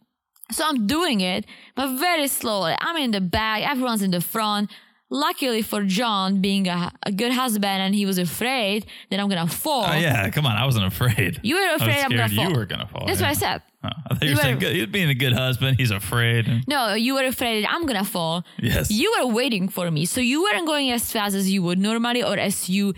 [0.50, 1.44] So I'm doing it,
[1.76, 2.74] but very slowly.
[2.80, 4.70] I'm in the back, everyone's in the front.
[5.12, 9.48] Luckily for John, being a, a good husband, and he was afraid that I'm gonna
[9.48, 9.84] fall.
[9.88, 10.56] oh yeah, come on.
[10.56, 11.40] I wasn't afraid.
[11.42, 12.48] You were I afraid I'm gonna fall.
[12.48, 13.06] You were gonna fall.
[13.06, 13.26] That's yeah.
[13.26, 13.62] what I said.
[13.82, 14.76] Oh, I thought you You were saying good.
[14.76, 15.78] He's being a good husband.
[15.78, 16.64] He's afraid.
[16.68, 18.44] No, you were afraid that I'm gonna fall.
[18.60, 18.90] Yes.
[18.90, 22.22] You were waiting for me, so you weren't going as fast as you would normally,
[22.22, 22.94] or as you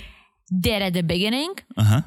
[0.60, 1.54] did at the beginning.
[1.78, 2.00] Uh huh.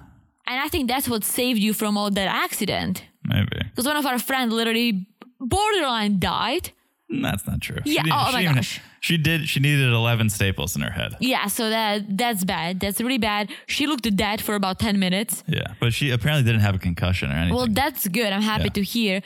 [0.45, 3.03] And I think that's what saved you from all that accident.
[3.23, 3.57] Maybe.
[3.71, 5.07] Because one of our friends literally
[5.39, 6.71] borderline died.
[7.09, 7.79] That's not true.
[7.85, 8.81] Yeah, She, oh my even- gosh.
[8.99, 9.47] She did.
[9.47, 11.15] She needed eleven staples in her head.
[11.19, 12.79] Yeah, so that that's bad.
[12.79, 13.49] That's really bad.
[13.67, 15.43] She looked dead for about ten minutes.
[15.47, 17.55] Yeah, but she apparently didn't have a concussion or anything.
[17.55, 18.31] Well, that's good.
[18.33, 18.69] I'm happy Yeah.
[18.79, 19.21] to hear.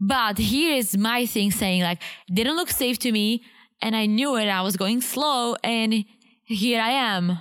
[0.00, 2.00] But here is my thing saying like
[2.32, 3.42] didn't look safe to me,
[3.82, 4.46] and I knew it.
[4.48, 6.04] I was going slow, and
[6.44, 7.38] here I am.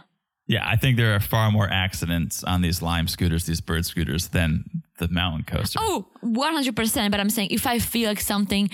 [0.47, 4.29] yeah, I think there are far more accidents on these Lime scooters, these bird scooters,
[4.29, 4.63] than
[4.97, 5.79] the mountain coaster.
[5.81, 7.11] Oh, 100%.
[7.11, 8.69] But I'm saying if I feel like something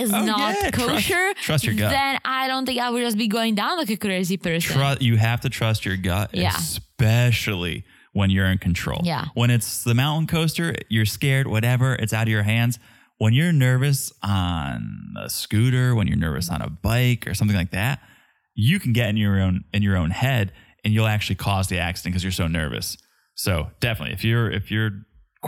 [0.00, 1.90] is Oh, not yeah, kosher, trust your gut.
[1.90, 4.76] then I don't think I would just be going down like a crazy person.
[4.76, 6.54] Tru- you have to trust your gut, Yeah.
[6.56, 9.00] especially when you're in control.
[9.04, 9.26] Yeah.
[9.34, 12.78] When it's the mountain coaster, you're scared, whatever, it's out of your hands.
[13.18, 17.70] When you're nervous on a scooter, when you're nervous on a bike or something like
[17.72, 18.00] that,
[18.54, 20.52] you can get in your own in your own head
[20.84, 22.96] and you'll actually cause the accident because you're so nervous.
[23.34, 24.90] So definitely, if you're if you're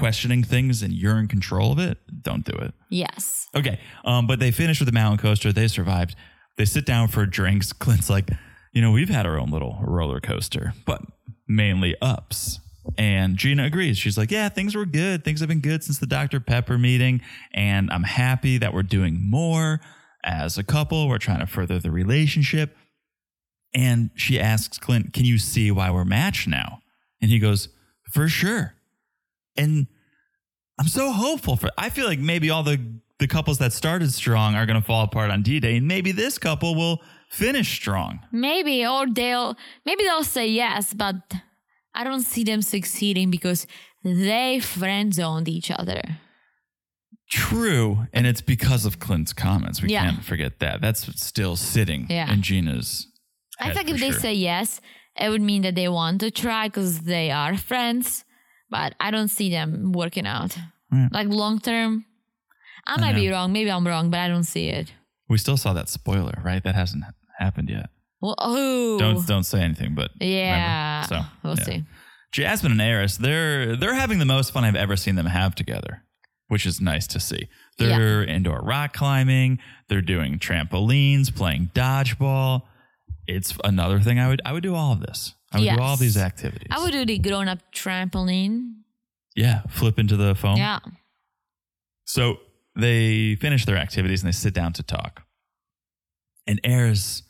[0.01, 2.74] questioning things and you're in control of it, don't do it.
[2.88, 3.48] yes.
[3.55, 3.78] Okay.
[4.05, 5.53] Um, but they finished with the mountain coaster.
[5.53, 6.16] They survived.
[6.57, 7.72] They sit down for drinks.
[7.84, 8.30] Clint's like,
[8.72, 11.03] you know, we've had our own little roller coaster, but
[11.48, 12.61] mainly ups.
[12.96, 13.98] And Gina agrees.
[13.98, 15.24] She's like, yeah, things were good.
[15.24, 16.40] Things have been good since the Dr.
[16.40, 17.20] Pepper meeting.
[17.53, 19.80] And I'm happy that we're doing more
[20.24, 21.09] as a couple.
[21.09, 22.76] We're trying to further the relationship.
[23.74, 26.80] And she asks Clint, can you see why we're matched now?
[27.20, 27.68] And he goes,
[28.11, 28.74] for sure.
[29.62, 29.86] And
[30.78, 31.70] I'm so hopeful for.
[31.76, 32.78] I feel like maybe all the
[33.18, 36.11] the couples that started strong are going to fall apart on D Day, and maybe
[36.12, 38.20] this couple will finish strong.
[38.32, 41.16] Maybe, or they'll, maybe they'll say yes, but
[41.94, 43.66] I don't see them succeeding because
[44.02, 46.00] they friend zoned each other.
[47.30, 49.82] True, and it's because of Clint's comments.
[49.82, 50.04] We Yeah.
[50.04, 50.80] can't forget that.
[50.80, 52.32] That's still sitting Yeah.
[52.32, 53.06] in Gina's.
[53.61, 54.80] I think if they say yes,
[55.14, 58.24] it would mean that they want to try because they are friends,
[58.71, 60.57] but I don't see them working out.
[60.93, 61.09] Yeah.
[61.12, 62.05] Like long term,
[62.87, 63.53] I I might be wrong.
[63.53, 64.93] Maybe I'm wrong, but I don't see it.
[65.29, 66.62] we still saw that spoiler, right?
[66.62, 67.05] That hasn't
[67.39, 67.91] happened yet.
[68.21, 71.07] Well, oh, Don't don't say anything, but yeah.
[71.07, 71.27] remember.
[71.27, 71.64] So we'll yeah.
[71.64, 71.85] see.
[72.33, 76.03] Jasmine and Airris, they're they're having the most fun I've ever seen them have together,
[76.49, 77.49] which is nice to see.
[77.79, 79.59] They're indoor rock climbing,
[79.89, 82.62] they're doing trampolines, playing dodgeball.
[83.27, 85.35] It's another thing I would I would do all of this.
[85.53, 86.68] I would do all these activities.
[86.70, 88.74] I would do the grown up trampoline.
[89.34, 90.57] yeah, flip into the foam.
[90.57, 90.78] Yeah.
[92.05, 92.38] So
[92.76, 95.22] they finish their activities and they sit down to talk.
[96.46, 97.22] And Airris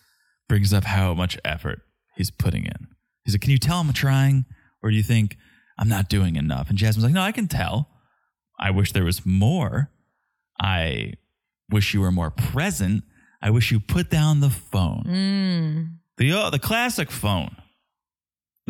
[0.48, 1.80] brings up how much effort
[2.16, 2.88] he's putting in.
[3.24, 4.44] He's like, Can you tell I'm trying?
[4.82, 5.36] Or do you think
[5.78, 6.68] I'm not doing enough?
[6.70, 7.88] And Jasmine's like, no, I can tell.
[8.58, 9.90] I wish there was more.
[10.60, 11.14] I
[11.70, 13.04] wish you were more present.
[13.42, 15.04] I wish you put down the phone.
[15.06, 15.96] Mm.
[16.18, 17.56] The uh, the classic phone.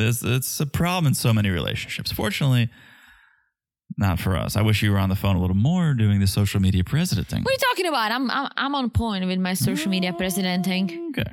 [0.00, 2.10] This it's a problem in so many relationships.
[2.10, 2.70] Fortunately,
[3.98, 4.56] not for us.
[4.56, 7.42] I wish you were on the phone a little more doing the social media presidenting.
[7.42, 8.10] What are you talking about?
[8.10, 11.10] I'm I'm, I'm on point with my social media mm, presidenting.
[11.10, 11.30] Okay.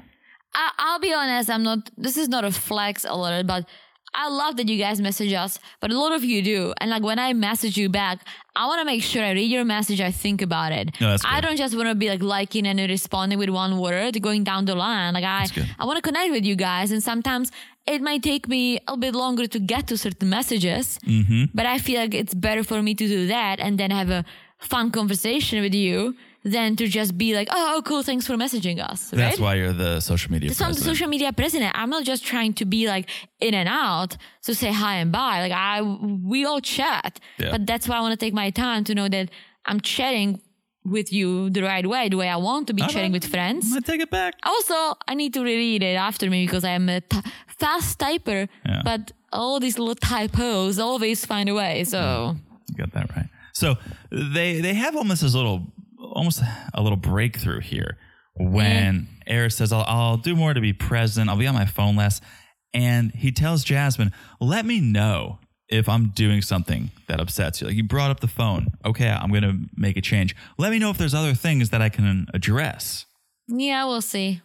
[0.54, 1.50] I, I'll be honest.
[1.50, 1.90] I'm not.
[1.98, 3.66] This is not a flex a alert, but
[4.14, 5.60] I love that you guys message us.
[5.80, 8.20] But a lot of you do, and like when I message you back,
[8.56, 10.02] I want to make sure I read your message.
[10.02, 11.00] I think about it.
[11.00, 14.22] No, that's I don't just want to be like liking and responding with one word,
[14.22, 15.14] going down the line.
[15.14, 15.48] Like I.
[15.80, 17.52] I want to connect with you guys, and sometimes
[17.86, 21.00] it might take me a bit longer to get to certain messages.
[21.06, 21.46] Mm-hmm.
[21.54, 24.26] But I feel like it's better for me to do that and then have a
[24.58, 28.80] fun conversation with you than to just be like, oh, oh cool, thanks for messaging
[28.80, 29.12] us.
[29.12, 29.20] Right?
[29.20, 30.96] That's why you're the social media So I'm the president.
[30.96, 31.72] social media president.
[31.76, 33.10] I'm not just trying to be like
[33.40, 35.42] in and out to say hi and bye.
[35.42, 37.52] Like I, we all chat, Yeah.
[37.52, 39.30] but that's why I want to take my time to know that
[39.66, 40.42] I'm chatting
[40.86, 43.76] with you the right way, the way I want to be I'm chatting with friends.
[43.76, 44.36] I take it back.
[44.44, 47.20] Also, I need to reread it after me because I am a t-
[47.60, 48.84] fast typer, Yeah.
[48.86, 51.84] but all these little typos always find a way.
[51.84, 52.40] So mm.
[52.70, 53.28] You got that right.
[53.54, 53.76] So
[54.12, 55.68] they they have almost this little
[56.14, 56.42] almost
[56.74, 57.98] a little breakthrough here
[58.36, 59.34] when mm-hmm.
[59.34, 61.30] Airris says, I'll, I'll do more to be present.
[61.30, 62.22] I'll be on my phone less.
[62.74, 65.40] And he tells Jasmine, let me know
[65.70, 67.68] if I'm doing something that upsets you.
[67.68, 68.68] Like you brought up the phone.
[68.86, 70.36] Okay, I'm going to make a change.
[70.58, 73.06] Let me know if there's other things that I can address.
[73.48, 74.42] yeah, we'll see.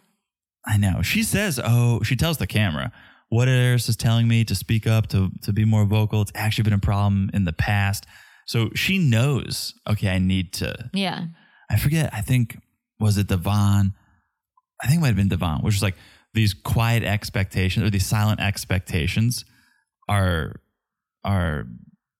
[0.65, 1.01] I know.
[1.01, 2.91] She says, oh, she tells the camera,
[3.29, 6.21] what Airris is telling me to speak up, to, to be more vocal.
[6.21, 8.05] It's actually been a problem in the past.
[8.45, 11.25] So she knows, okay, I need to, Yeah.
[11.73, 12.57] I forget, I think,
[12.99, 13.93] was it Devon?
[14.81, 15.95] I think it might have been Devon, which is like
[16.33, 19.43] these quiet expectations or these silent expectations
[20.07, 20.61] are,
[21.23, 21.65] are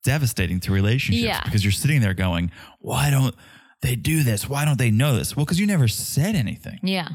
[0.04, 1.42] devastating to relationships Yeah.
[1.44, 3.36] because you're sitting there going, why don't
[3.82, 4.48] they do this?
[4.50, 5.36] Why don't they know this?
[5.36, 7.08] Well, because you never said anything Yeah.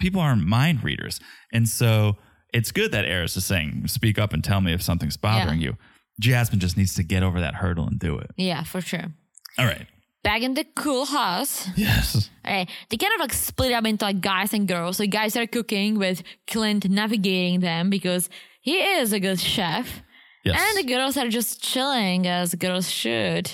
[0.00, 1.20] people aren't mind readers.
[1.52, 2.16] And so
[2.52, 5.76] it's good that Airris is saying, speak up and tell me if something's bothering you.
[6.20, 8.30] Jasmine just needs to get over that hurdle and do it.
[8.36, 9.12] Yeah, for sure.
[9.58, 9.86] All right.
[10.24, 11.68] Back in the cool house.
[11.76, 12.30] Yes.
[12.44, 14.96] Alright, they kind of like split up into like guys and girls.
[14.96, 18.28] So guys are cooking with Clint navigating them because
[18.60, 20.02] he is a good chef.
[20.44, 20.60] Yes.
[20.60, 23.50] And the girls are just chilling as girls should.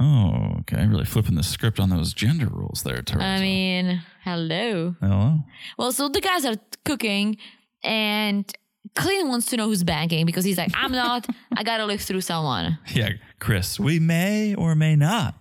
[0.00, 0.84] oh, okay.
[0.86, 3.24] Really flipping the script on those gender rules there, Teresa.
[3.26, 4.94] I mean, hello.
[5.00, 5.38] Hello.
[5.78, 7.36] Well, so the guys are cooking
[7.84, 8.50] and
[8.94, 11.26] Clint wants to know who's banking because he's like, I'm not.
[11.56, 12.78] I gotta live through someone.
[12.94, 15.34] Yeah, Chris, we may or may not.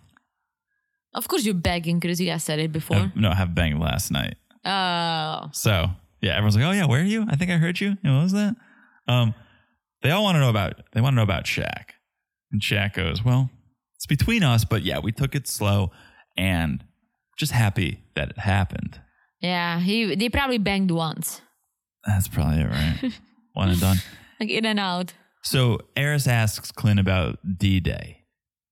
[1.14, 3.12] Of course, you're begging because you guys said it before.
[3.16, 4.36] No, I have banged last night.
[4.64, 5.88] Oh, So
[6.22, 7.26] yeah, everyone's like, "Oh yeah, where are you?
[7.30, 7.98] I think I heard you.
[8.04, 8.56] Yeah, what was that?"
[9.08, 9.34] Um,
[10.04, 10.82] they all want to know about.
[10.94, 11.92] They want to know about Shaq,
[12.52, 13.50] and Shaq goes, "Well,
[13.98, 15.92] it's between us, but yeah, we took it slow,
[16.38, 16.84] and
[17.38, 19.00] just happy that it happened.
[19.42, 19.80] yeah.
[19.80, 21.42] He they probably banged once,
[22.06, 23.20] That's probably it, right?
[23.54, 23.98] One and done."
[24.40, 25.14] like in and out.
[25.44, 28.21] So Airris asks Clint about D Day,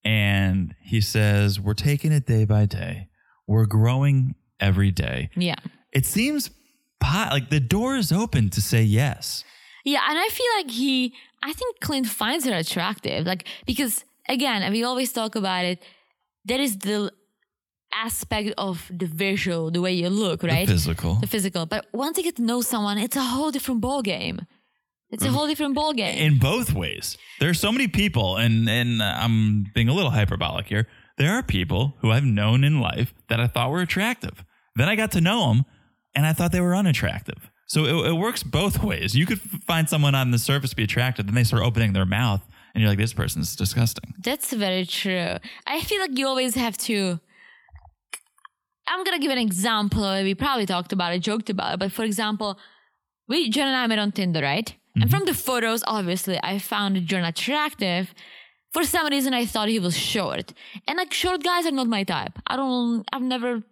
[0.04, 3.10] and he says, "We're taking it day by day.
[3.48, 5.56] We're growing every day." Yeah.
[5.92, 6.50] It seems
[7.00, 9.44] pot like the door is open to say yes.
[9.86, 13.26] Yeah, and I feel like he, I think Clint finds her attractive.
[13.26, 15.82] Like, because again, we always talk about it,
[16.46, 17.12] there is the
[17.94, 20.68] aspect of the visual, the way you look, right?
[20.68, 21.16] The physical.
[21.16, 21.66] The physical.
[21.66, 24.42] But once you get to know someone, it's a whole different ball game.
[25.12, 26.18] It's a whole different ball game.
[26.18, 27.18] in both ways.
[27.40, 30.88] There are so many people, and and uh, I'm being a little hyperbolic here.
[31.18, 34.44] There are people who I've known in life that I thought were attractive.
[34.76, 35.66] Then I got to know them,
[36.16, 37.50] and I thought they were unattractive.
[37.68, 39.16] So it, it works both ways.
[39.16, 42.06] You could find someone on the surface to be attractive, then they start opening their
[42.06, 42.42] mouth,
[42.74, 44.14] and you're like, this person's disgusting.
[44.24, 45.38] That's very true.
[45.68, 47.20] I feel like you always have to.
[48.88, 50.24] I'm gonna give an example.
[50.24, 52.58] We probably talked about it, joked about it, but for example,
[53.28, 54.76] we John and I met on Tinder, right?
[55.02, 55.18] And mm-hmm.
[55.18, 58.14] from the photos, obviously, I found John attractive.
[58.72, 60.54] For some reason, I thought he was short,
[60.88, 62.34] and like short guys are not my type.
[62.46, 63.04] I don't.
[63.12, 63.64] I've never.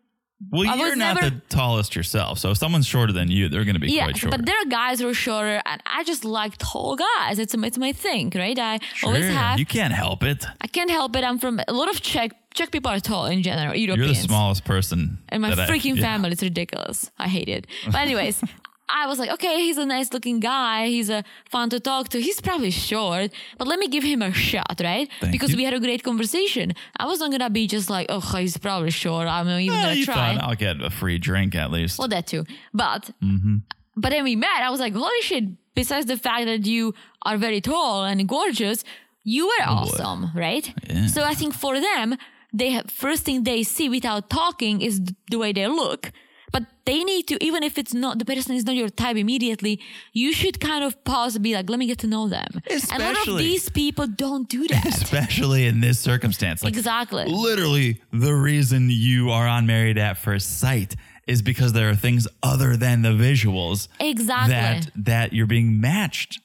[0.51, 3.63] Well, I you're not never- the tallest yourself, so if someone's shorter than you, they're
[3.63, 4.31] going to be Yeah, quite short.
[4.31, 7.39] but there are guys who are shorter, and I just like tall guys.
[7.39, 8.57] It's it's my thing, right?
[8.57, 9.59] I always have.
[9.59, 10.45] You can't help it.
[10.61, 11.23] I can't help it.
[11.23, 12.31] I'm from a lot of Czech.
[12.53, 13.75] Czech people are tall in general.
[13.75, 13.97] Europeans.
[13.97, 15.19] You're the smallest person.
[15.29, 16.03] And my that I- freaking yeah.
[16.07, 17.11] family, it's ridiculous.
[17.19, 17.67] I hate it.
[17.85, 18.41] But anyways,
[18.89, 20.87] I was like, okay, he's a nice looking guy.
[20.87, 22.21] He's a fun to talk to.
[22.21, 25.09] He's probably short, but let me give him a shot, right?
[25.19, 25.57] Thank because you.
[25.57, 26.73] we had a great conversation.
[26.97, 29.27] I wasn't gonna be just like, oh, he's probably short.
[29.27, 30.35] I'm not even gonna try.
[30.35, 31.99] thought I'll get a free drink at least.
[31.99, 32.45] Well, that too.
[32.73, 33.57] But Mm-hmm.
[33.97, 34.61] but then we met.
[34.61, 35.43] I was like, holy shit,
[35.75, 38.83] besides the fact that you are very tall and gorgeous,
[39.23, 40.73] you were awesome, right?
[40.89, 41.07] Yeah.
[41.07, 42.15] So I think for them,
[42.53, 46.11] they have, first thing they see without talking is the way they look.
[46.51, 49.81] But they need to, even if it's not the person is not your type immediately,
[50.13, 52.47] you should kind of pause and be like, let me get to know them.
[52.69, 54.85] and a lot of these people don't do that.
[55.01, 56.63] Especially in this circumstance.
[56.63, 57.25] Like exactly.
[57.25, 60.95] literally the reason you are on Married at First Sight
[61.27, 64.53] is because there are things other than the visuals Exactly.
[64.53, 66.39] that that you're being matched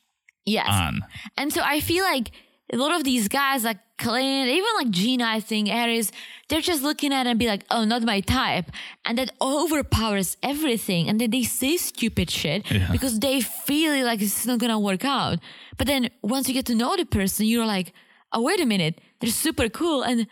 [0.45, 0.67] yes.
[0.69, 1.03] on.
[1.37, 2.33] And so I feel like
[2.73, 6.11] a lot of these guys, like Clint, even like Gina, I think, Airris,
[6.49, 8.67] they're just looking at it and be like, oh, not my type.
[9.07, 11.09] And that overpowers everything.
[11.09, 12.89] And then they say stupid shit Yeah.
[12.91, 15.39] because they feel like it's not going to work out.
[15.79, 17.93] But then once you get to know the person, you're like,
[18.33, 20.03] oh, wait a minute, they're super cool.
[20.03, 20.27] And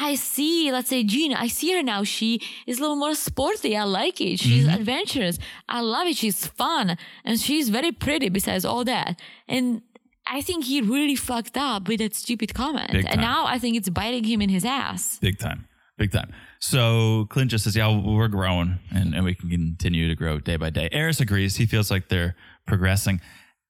[0.00, 2.04] I see, let's say Gina, I see her now.
[2.04, 3.76] She is a little more sporty.
[3.76, 4.38] I like it.
[4.38, 4.76] She's Mm-hmm.
[4.80, 5.38] adventurous.
[5.68, 6.16] I love it.
[6.16, 6.96] She's fun.
[7.24, 9.20] And she's very pretty besides all that.
[9.48, 9.82] And
[10.30, 12.90] I think he really fucked up with that stupid comment.
[12.92, 15.18] And now I think it's biting him in his ass.
[15.20, 15.66] Big time.
[15.96, 16.32] Big time.
[16.60, 20.56] So Clint just says, Yeah, we're growing and, and we can continue to grow day
[20.56, 20.88] by day.
[20.92, 21.56] Airris agrees.
[21.56, 23.20] He feels like they're progressing.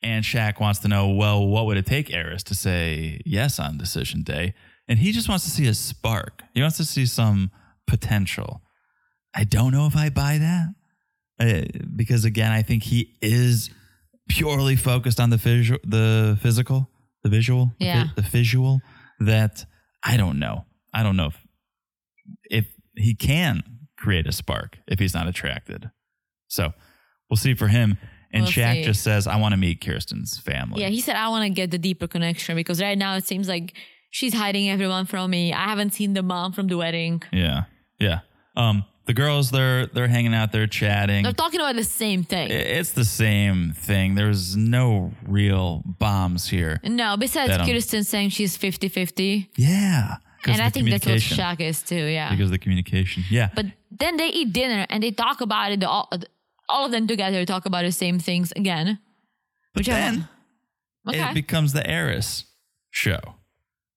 [0.03, 3.79] And Shaq wants to know, well, what would it take Airris to say yes on
[3.79, 4.55] decision day?
[4.87, 6.43] And he just wants to see a spark.
[6.55, 7.51] He wants to see some
[7.87, 8.63] potential.
[9.35, 10.75] I don't know if I buy that.
[11.41, 11.63] Uh,
[11.95, 13.71] because again, I think he is
[14.29, 16.89] purely focused on the visual, the physical,
[17.23, 18.05] the visual, the Yeah.
[18.05, 18.81] vi- the visual.
[19.21, 19.65] That
[20.05, 20.65] I don't know.
[20.95, 21.37] I don't know if
[22.51, 22.67] if
[22.97, 23.63] he can
[23.97, 25.91] create a spark if he's not attracted.
[26.49, 26.73] So
[27.29, 27.99] we'll see for him.
[28.33, 28.85] And We'll Shaq see.
[28.85, 31.71] just says, "I want to meet Kirsten's family." Yeah, he said, I want to get
[31.71, 33.75] the deeper connection because right now it seems like
[34.11, 35.53] she's hiding everyone from me.
[35.55, 37.23] I haven't seen the mom from the wedding.
[37.33, 37.65] yeah,
[37.99, 38.21] yeah.
[38.55, 41.23] Um, the girls they're they're hanging out, they're chatting.
[41.25, 42.51] They're talking about the same thing.
[42.51, 44.15] It's the same thing.
[44.15, 46.79] There's no real bombs here.
[46.85, 49.51] no, besides That, um, Kirsten saying she's 50 50.
[49.57, 51.39] Yeah, 'cause And of I the think that's what communication.
[51.39, 52.31] Shaq is too, yeah.
[52.31, 53.25] because of the communication.
[53.31, 55.83] Yeah, But then they eat dinner and they talk about it.
[55.83, 56.11] All,
[56.69, 58.99] all of them together talk about the same things again.
[59.73, 60.29] Which I then
[61.09, 61.31] okay.
[61.31, 62.45] it becomes the Airris
[62.91, 63.21] show.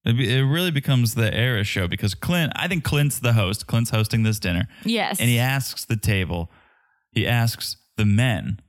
[0.03, 2.51] It, be, it really becomes the Airris show because Clint.
[2.55, 3.67] I think Clint's the host.
[3.67, 4.67] Clint's hosting this dinner.
[4.83, 5.19] yes.
[5.19, 6.49] and he asks the table,
[7.11, 8.59] he asks the men,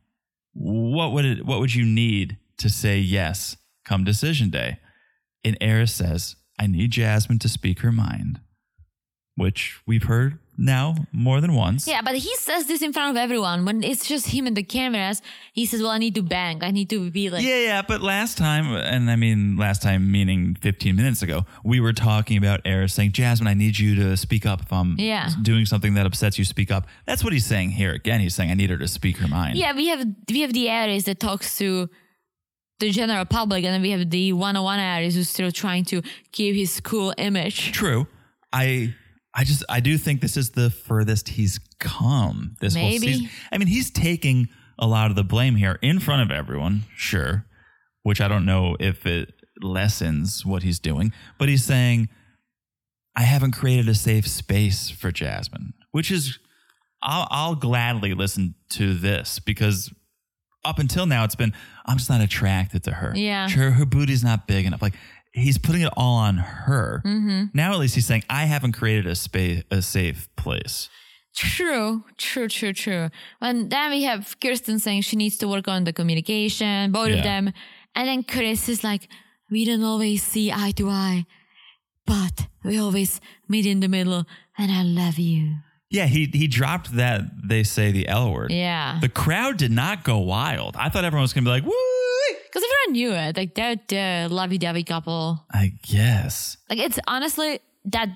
[0.52, 4.78] what would it, what would you need to say yes come decision day?
[5.44, 8.40] And Airris says, I need Jasmine to speak her mind,
[9.34, 11.88] which we've heard now more than once.
[11.88, 13.64] yeah, but he says this in front of everyone.
[13.64, 15.22] When it's just him and the cameras,
[15.52, 16.62] he says, Well, I need to bang.
[16.62, 20.10] I need to be like, Yeah, yeah, but last time, and I mean last time
[20.12, 24.16] meaning 15 minutes ago, we were talking about Airris saying, Jasmine, I need you to
[24.16, 25.30] speak up if I'm Yeah.
[25.40, 26.86] doing something that upsets you, speak up.
[27.06, 27.92] That's what he's saying here.
[27.92, 29.56] Again, he's saying, I need her to speak her mind.
[29.58, 31.88] Yeah, we have we have the Airris that talks to
[32.78, 36.56] the general public, and then we have the one-on-one Airris who's still trying to keep
[36.56, 37.72] his cool image.
[37.72, 38.06] True.
[38.52, 38.94] I
[39.34, 43.06] I just I do think this is the furthest he's come this whole Maybe.
[43.14, 43.28] season.
[43.50, 47.46] I mean, he's taking a lot of the blame here in front of everyone, sure,
[48.02, 52.08] which I don't know if it lessens what he's doing, but he's saying
[53.16, 56.38] I haven't created a safe space for Jasmine, which is
[57.02, 59.92] I'll, I'll gladly listen to this because
[60.64, 61.52] up until now it's been
[61.86, 63.12] I'm just not attracted to her.
[63.16, 63.46] Yeah.
[63.46, 64.82] Sure, her booty's not big enough.
[64.82, 64.94] Like
[65.32, 67.02] he's putting it all on her.
[67.04, 67.44] Mm-hmm.
[67.54, 70.88] Now at least he's saying I haven't created a space a safe place.
[71.34, 73.08] True, true, true, true.
[73.40, 77.16] And then we have Kirsten saying she needs to work on the communication, both Yeah.
[77.16, 77.52] of them.
[77.94, 79.08] And then Chris is like,
[79.50, 81.24] we don't always see eye to eye,
[82.06, 84.24] but we always meet in the middle,
[84.58, 85.56] and I love you.
[85.90, 88.50] Yeah, he he dropped that they say the L word.
[88.50, 88.98] Yeah.
[89.00, 90.74] The crowd did not go wild.
[90.76, 91.72] I thought everyone was gonna be like, woo.
[92.88, 93.36] Everyone knew it.
[93.36, 95.44] Like, they're the lovey dovey couple.
[95.52, 96.56] I guess.
[96.68, 98.08] Like, it's honestly that,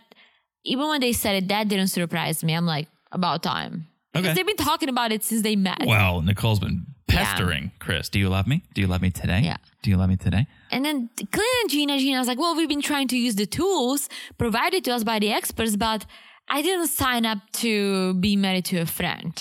[0.65, 2.55] even when they said it, that didn't surprise me.
[2.55, 3.87] I'm like, about time.
[4.13, 4.35] Because Okay.
[4.35, 5.83] they've been talking about it since they met.
[5.87, 8.09] Well, Nicole's been pestering Chris.
[8.09, 8.63] Do you love me?
[8.75, 9.41] Do you love me today?
[9.45, 9.59] Yeah.
[9.83, 10.47] Do you love me today?
[10.71, 14.09] And then Clint and Gina, Gina's like, well, we've been trying to use the tools
[14.39, 16.07] provided to us by the experts, but
[16.49, 19.33] I didn't sign up to be married to a friend.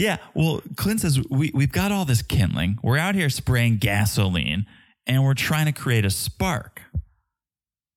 [0.00, 0.16] Yeah.
[0.32, 2.78] Well, Clint says we we've got all this kindling.
[2.82, 4.64] We're out here spraying gasoline,
[5.06, 6.80] and we're trying to create a spark.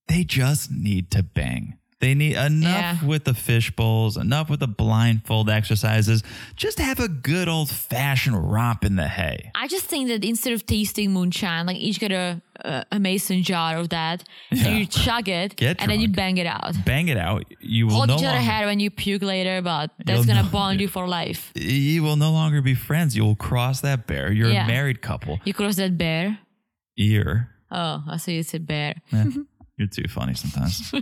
[0.10, 1.78] They just need to bang.
[2.04, 3.06] They need enough Yeah.
[3.08, 6.22] with the fish bowls, enough with the blindfold exercises.
[6.58, 9.52] Just have a good old fashioned romp in the hay.
[9.56, 13.42] I just think that instead of tasting moonshine, like each get a a, a mason
[13.42, 14.68] jar of that, Yeah.
[14.68, 16.74] and you chug it, Get and then you bang it out.
[16.86, 17.46] Bang it out.
[17.62, 20.44] You will Hold no each other longer, head when you puke later, but that's gonna
[20.44, 21.52] know- bond you for life.
[21.56, 23.16] you will no longer be friends.
[23.18, 24.32] You will cross that bear.
[24.32, 24.66] You're Yeah.
[24.66, 25.40] a married couple.
[25.46, 26.38] You cross that bear.
[26.98, 27.50] Ear.
[27.72, 28.96] Oh, I see you said bear.
[29.78, 30.92] You're too funny sometimes.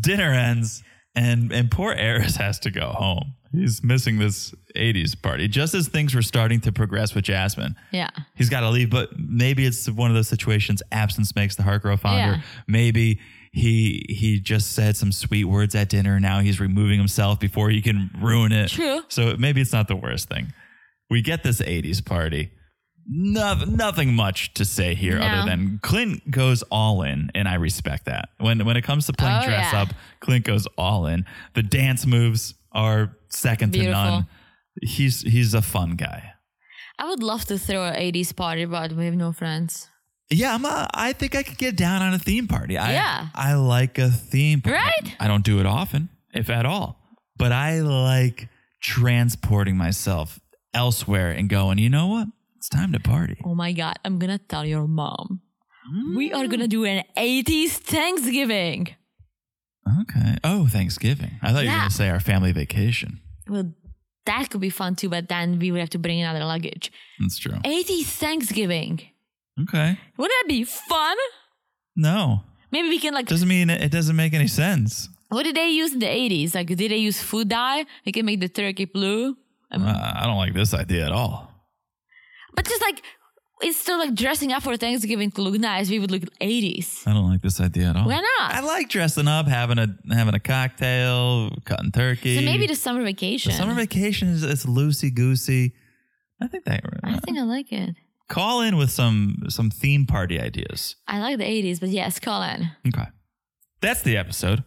[0.00, 0.82] Dinner ends,
[1.14, 3.34] and and poor Airris has to go home.
[3.52, 5.46] He's missing this '80s party.
[5.48, 8.08] Just as things were starting to progress with Jasmine, Yeah.
[8.34, 8.88] he's got to leave.
[8.90, 10.82] But maybe it's one of those situations.
[10.90, 12.36] Absence makes the heart grow fonder.
[12.36, 12.40] Yeah.
[12.66, 13.20] Maybe
[13.52, 16.18] he he just said some sweet words at dinner.
[16.18, 18.70] Now he's removing himself before he can ruin it.
[18.70, 19.02] True.
[19.08, 20.54] So maybe it's not the worst thing.
[21.10, 22.50] We get this '80s party.
[23.08, 25.24] Nothing, nothing much to say here No.
[25.26, 28.28] other than Clint goes all in, and I respect that.
[28.38, 29.82] When when it comes to playing Oh, dress yeah.
[29.82, 29.88] up,
[30.20, 31.24] Clint goes all in.
[31.54, 34.26] The dance moves are second to none.
[34.82, 36.32] He's he's a fun guy.
[36.98, 39.88] I would love to throw an 80s party, but we have no friends.
[40.30, 42.78] Yeah, I'm a, I think I could get down on a theme party.
[42.78, 43.26] I, Yeah.
[43.34, 44.78] I like a theme party.
[44.78, 45.16] Right?
[45.18, 46.98] I don't do it often, if at all.
[47.36, 48.48] But I like
[48.80, 50.38] transporting myself
[50.72, 52.28] elsewhere and going, you know what?
[52.62, 53.38] It's time to party.
[53.44, 55.40] Oh my God, I'm gonna tell your mom.
[56.14, 58.94] We are gonna do an 80s Thanksgiving.
[60.02, 60.36] Okay.
[60.44, 61.32] Oh, Thanksgiving.
[61.42, 63.18] I thought you were going to say our family vacation.
[63.48, 63.72] Well,
[64.26, 66.92] that could be fun too, but then we would have to bring another luggage.
[67.18, 67.54] That's true.
[67.64, 69.00] 80s Thanksgiving.
[69.60, 69.98] Okay.
[70.16, 71.16] Wouldn't that be fun?
[71.96, 72.44] No.
[72.70, 73.26] Maybe we can like.
[73.26, 75.08] Doesn't mean it doesn't make any sense.
[75.30, 76.54] What did they use in the 80s?
[76.54, 77.84] Like, did they use food dye?
[78.04, 79.36] They can make the turkey blue.
[79.72, 81.51] Um, Uh, I don't like this idea at all.
[82.54, 83.02] But just like,
[83.62, 87.06] instead of like dressing up for Thanksgiving to look nice, we would look 80s.
[87.06, 88.06] I don't like this idea at all.
[88.06, 88.52] Why not?
[88.52, 92.36] I like dressing up, having a having a cocktail, cutting turkey.
[92.36, 93.52] So maybe the summer vacation.
[93.52, 95.74] Summer vacation is it's loosey goosey.
[96.40, 97.94] I think that I think I like it.
[98.28, 100.96] call in with some some theme party ideas.
[101.06, 102.70] I like the 80s, but yes, call in.
[102.88, 103.06] Okay,
[103.80, 104.64] that's the episode.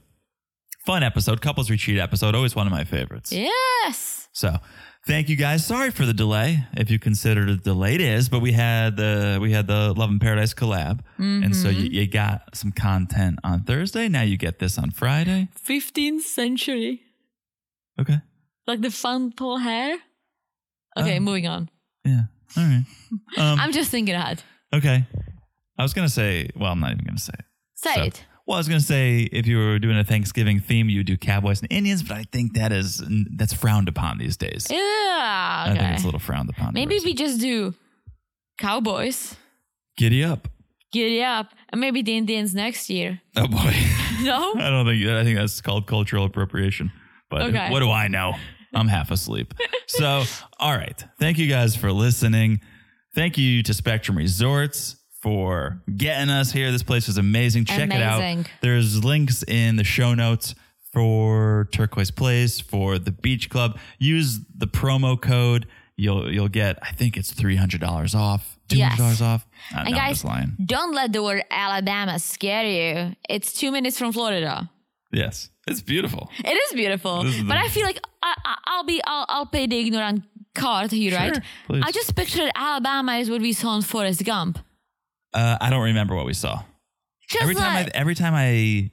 [0.86, 2.36] Fun episode, couples retreat episode.
[2.36, 3.32] Always one of my favorites.
[3.32, 4.30] Yes.
[4.32, 4.58] So
[5.08, 5.66] thank you guys.
[5.66, 9.52] Sorry for the delay, if you consider it delayed is, but we had the we
[9.52, 14.08] had the Love in Paradise collab, and so you, you got some content on Thursday.
[14.08, 15.50] Now you get this on Friday.
[15.66, 17.02] 15th century.
[18.00, 18.18] Okay.
[18.68, 19.98] Like the fun tall hair.
[20.98, 21.20] Okay, Oh.
[21.20, 21.70] moving on.
[22.04, 22.24] Yeah.
[22.58, 22.86] All right.
[23.38, 24.44] Um, I'm just thinking ahead.
[24.74, 25.06] okay.
[25.78, 26.50] I was gonna say.
[26.56, 27.46] Well, I'm not even gonna say it.
[27.76, 28.26] Say So- it.
[28.48, 31.18] Well, I was gonna say if you were doing a Thanksgiving theme, you would do
[31.18, 33.04] Cowboys and Indians, but I think that is
[33.36, 34.68] that's frowned upon these days.
[34.70, 34.78] Yeah.
[34.78, 36.74] I think it's a little frowned upon.
[36.74, 37.74] Maybe we just do
[38.60, 39.36] cowboys,
[39.98, 40.48] giddy up.
[40.92, 43.22] giddy up, and maybe the Indians next year.
[43.36, 43.74] Oh boy.
[44.22, 44.54] No?
[44.56, 46.90] I don't think I think that's called cultural appropriation.
[47.30, 47.70] But Okay.
[47.70, 48.34] what do I know?
[48.74, 49.54] I'm half asleep.
[49.88, 50.24] so,
[50.60, 51.04] all right.
[51.20, 52.62] Thank you guys for listening.
[53.14, 54.96] Thank you to Spectrum Resorts
[55.26, 56.72] for getting us here.
[56.72, 57.66] This place is amazing.
[57.66, 58.46] Check it out.
[58.62, 60.54] There's links in the show notes
[60.94, 63.78] for Turquoise Place, for the Beach Club.
[63.98, 65.66] Use the promo code.
[65.98, 68.58] You'll you'll get I think it's three hundred dollars off.
[68.68, 69.22] Two hundred dollars Yes.
[69.22, 69.48] off.
[69.76, 70.56] And guys, lying.
[70.64, 73.16] don't let the word Alabama scare you.
[73.28, 74.70] It's two minutes from Florida.
[75.12, 76.30] Yes, it's beautiful.
[76.44, 79.66] It is beautiful, is but I feel like I, I, I'll be I'll, I'll play
[79.66, 80.24] the ignorant
[80.54, 81.42] card here, Sure, right?
[81.68, 81.84] please.
[81.86, 84.60] I just pictured Alabama is what we saw in Forrest Gump.
[85.36, 86.64] Uh, I don't remember what we saw.
[87.30, 88.90] Just every time like, I every time I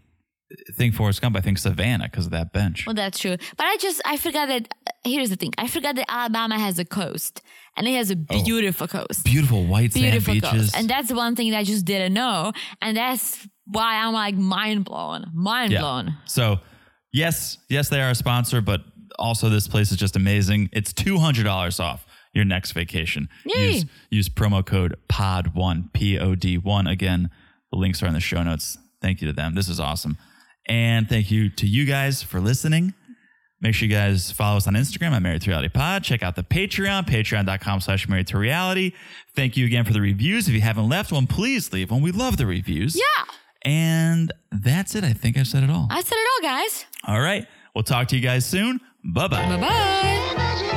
[0.74, 2.84] think Forrest Gump, I think Savannah because of that bench.
[2.86, 3.36] well, that's true.
[3.56, 4.68] But I just I forgot that.
[5.04, 7.42] Here's the thing: I forgot that Alabama has a coast,
[7.76, 9.24] and it has a beautiful coast.
[9.24, 10.60] Beautiful white beautiful sand beaches.
[10.72, 10.76] coast.
[10.76, 12.52] And that's one thing that I just didn't know.
[12.80, 15.30] And that's why I'm like mind blown.
[15.32, 15.80] Mind Yeah.
[15.80, 16.16] blown.
[16.26, 16.60] So
[17.12, 18.80] yes, yes, they are a sponsor, but
[19.18, 20.70] also this place is just amazing.
[20.72, 23.28] It's two hundred dollars off your next vacation.
[23.44, 23.70] Yay.
[23.72, 26.86] Use use promo code POD one P O D one.
[26.86, 27.30] Again,
[27.70, 28.78] the links are in the show notes.
[29.00, 29.54] Thank you to them.
[29.54, 30.16] This is awesome.
[30.68, 32.94] And thank you to you guys for listening.
[33.60, 36.02] Make sure you guys follow us on Instagram at Married to Reality Pod.
[36.02, 38.92] Check out the Patreon, patreon.com slash married to reality.
[39.36, 40.48] Thank you again for the reviews.
[40.48, 42.02] If you haven't left one, please leave one.
[42.02, 42.96] We love the reviews.
[42.96, 43.24] Yeah.
[43.64, 45.04] And that's it.
[45.04, 45.86] I think I've said it all.
[45.90, 46.86] I said it all, guys.
[47.06, 47.46] All right.
[47.74, 48.80] We'll talk to you guys soon.
[49.04, 49.56] Bye bye.
[49.56, 50.68] Bye bye.